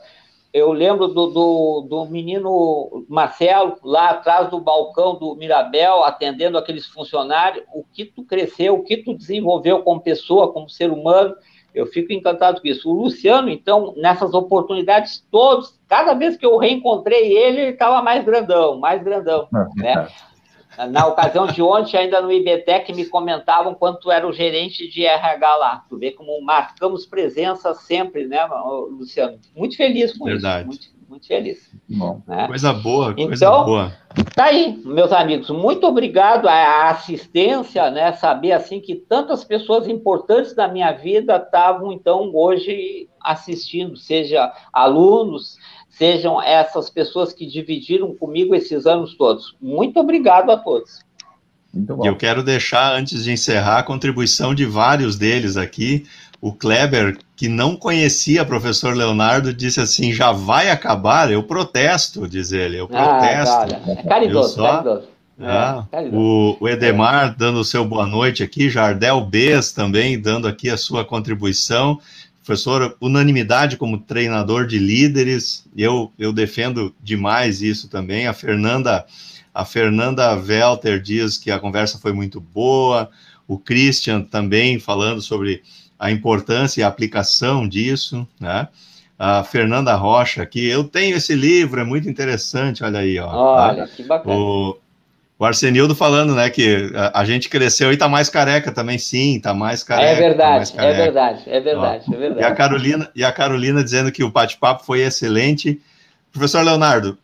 [0.53, 6.85] eu lembro do, do, do, menino Marcelo, lá atrás do balcão do Mirabel, atendendo aqueles
[6.85, 11.35] funcionários, o que tu cresceu, o que tu desenvolveu como pessoa, como ser humano,
[11.76, 12.89] eu fico encantado com isso.
[12.89, 18.23] O Luciano, então, nessas oportunidades todas, cada vez que eu reencontrei ele, ele estava mais
[18.23, 20.07] grandão, mais grandão, é, né?
[20.78, 20.88] É.
[20.88, 25.55] Na ocasião de ontem, ainda no IBTEC, me comentavam quanto era o gerente de RH
[25.55, 25.86] lá.
[25.88, 28.45] Tu vê como marcamos presença sempre, né,
[28.89, 29.39] Luciano?
[29.55, 30.69] Muito feliz com Verdade.
[30.69, 30.89] isso.
[30.91, 31.69] Muito, muito feliz.
[31.89, 32.47] Bom, né?
[32.47, 33.93] Coisa boa, coisa então, boa.
[34.33, 35.49] Tá aí, meus amigos.
[35.49, 38.13] Muito obrigado à assistência, né?
[38.13, 45.57] Saber assim que tantas pessoas importantes da minha vida estavam, então, hoje assistindo, seja alunos,
[45.89, 49.55] sejam essas pessoas que dividiram comigo esses anos todos.
[49.61, 51.05] Muito obrigado a todos.
[52.05, 56.05] Eu quero deixar, antes de encerrar, a contribuição de vários deles aqui.
[56.46, 61.32] O Kleber, que não conhecia o professor Leonardo, disse assim: já vai acabar?
[61.32, 62.80] Eu protesto, diz ele.
[62.80, 63.76] Eu ah, protesto.
[63.76, 64.74] Ah, é caridoso, só...
[64.74, 65.08] caridoso.
[65.42, 70.47] Ah, é, o, o, Edemar dando o seu boa noite aqui, Jardel Bes também dando
[70.47, 72.00] aqui a sua contribuição
[72.43, 78.28] professor, unanimidade como treinador de líderes, eu, eu defendo demais isso também.
[78.28, 79.04] A Fernanda,
[79.51, 83.09] a Fernanda Welter diz que a conversa foi muito boa,
[83.47, 85.63] o Christian também falando sobre
[85.97, 88.67] a importância e a aplicação disso, né?
[89.17, 90.67] a Fernanda Rocha aqui.
[90.67, 93.30] Eu tenho esse livro, é muito interessante, olha aí, ó.
[93.30, 93.88] Olha, tá?
[93.88, 94.36] que bacana.
[94.36, 94.78] O,
[95.39, 99.39] o Arsenildo falando, né, que a, a, gente cresceu e tá mais careca também, sim,
[99.39, 100.12] tá mais careca.
[100.12, 102.42] É verdade, tá é verdade, é verdade, Ó, é verdade.
[102.42, 105.82] E a Carolina, e a Carolina dizendo que o bate-papo foi excelente.
[106.32, 107.17] Professor Leonardo,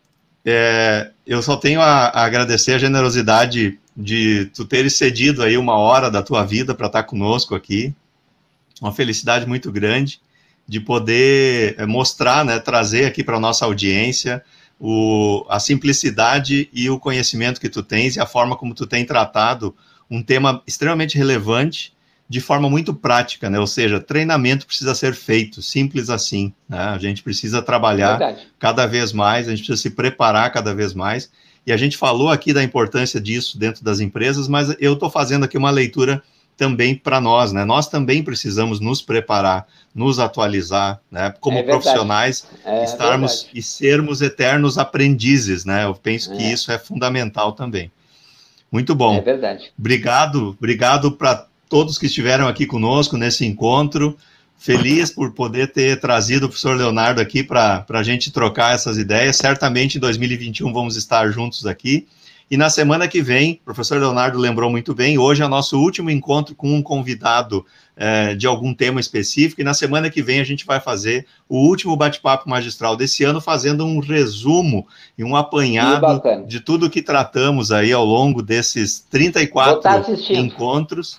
[0.44, 5.76] é, eu só tenho a, a, agradecer a generosidade de tu teres cedido aí uma
[5.76, 7.94] hora da tua vida para estar conosco aqui.
[8.82, 10.20] Uma felicidade muito grande
[10.66, 14.42] de poder é, mostrar, né, trazer aqui para nossa audiência
[14.78, 19.04] o, a simplicidade e o conhecimento que tu tens e a forma como tu tem
[19.04, 19.74] tratado
[20.10, 21.92] um tema extremamente relevante
[22.28, 23.60] de forma muito prática, né?
[23.60, 26.52] Ou seja, treinamento precisa ser feito, simples assim.
[26.68, 26.78] Né?
[26.78, 28.48] A gente precisa trabalhar Verdade.
[28.58, 31.30] cada vez mais, a gente precisa se preparar cada vez mais.
[31.66, 35.44] E a gente falou aqui da importância disso dentro das empresas, mas eu estou fazendo
[35.44, 36.22] aqui uma leitura
[36.62, 37.64] também para nós, né?
[37.64, 41.34] Nós também precisamos nos preparar, nos atualizar, né?
[41.40, 43.58] Como é profissionais, é estarmos verdade.
[43.58, 45.84] e sermos eternos aprendizes, né?
[45.84, 46.36] Eu penso é.
[46.36, 47.90] que isso é fundamental também.
[48.70, 49.16] Muito bom.
[49.16, 49.72] É verdade.
[49.76, 54.16] Obrigado, obrigado para todos que estiveram aqui conosco nesse encontro.
[54.56, 59.34] Feliz por poder ter trazido o professor Leonardo aqui para a gente trocar essas ideias.
[59.34, 62.06] Certamente em 2021 vamos estar juntos aqui.
[62.52, 65.80] E na semana que vem, o professor Leonardo lembrou muito bem, hoje é o nosso
[65.80, 67.64] último encontro com um convidado
[67.96, 71.56] é, de algum tema específico, e na semana que vem a gente vai fazer o
[71.56, 77.72] último bate-papo magistral desse ano, fazendo um resumo e um apanhado de tudo que tratamos
[77.72, 81.18] aí ao longo desses 34 tá encontros.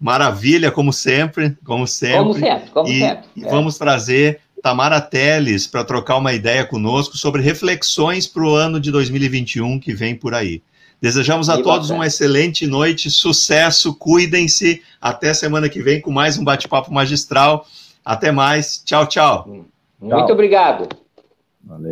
[0.00, 2.16] Maravilha, como sempre, como sempre.
[2.16, 3.28] Como sempre, como e, sempre.
[3.36, 3.50] E é.
[3.50, 8.90] vamos trazer Tamara Teles para trocar uma ideia conosco sobre reflexões para o ano de
[8.90, 10.62] 2021 que vem por aí.
[11.00, 14.82] Desejamos a todos uma excelente noite, sucesso, cuidem-se.
[15.00, 17.66] Até semana que vem com mais um bate-papo magistral.
[18.04, 18.82] Até mais.
[18.84, 19.66] Tchau, tchau.
[19.98, 20.88] Muito obrigado.
[21.64, 21.88] Valeu.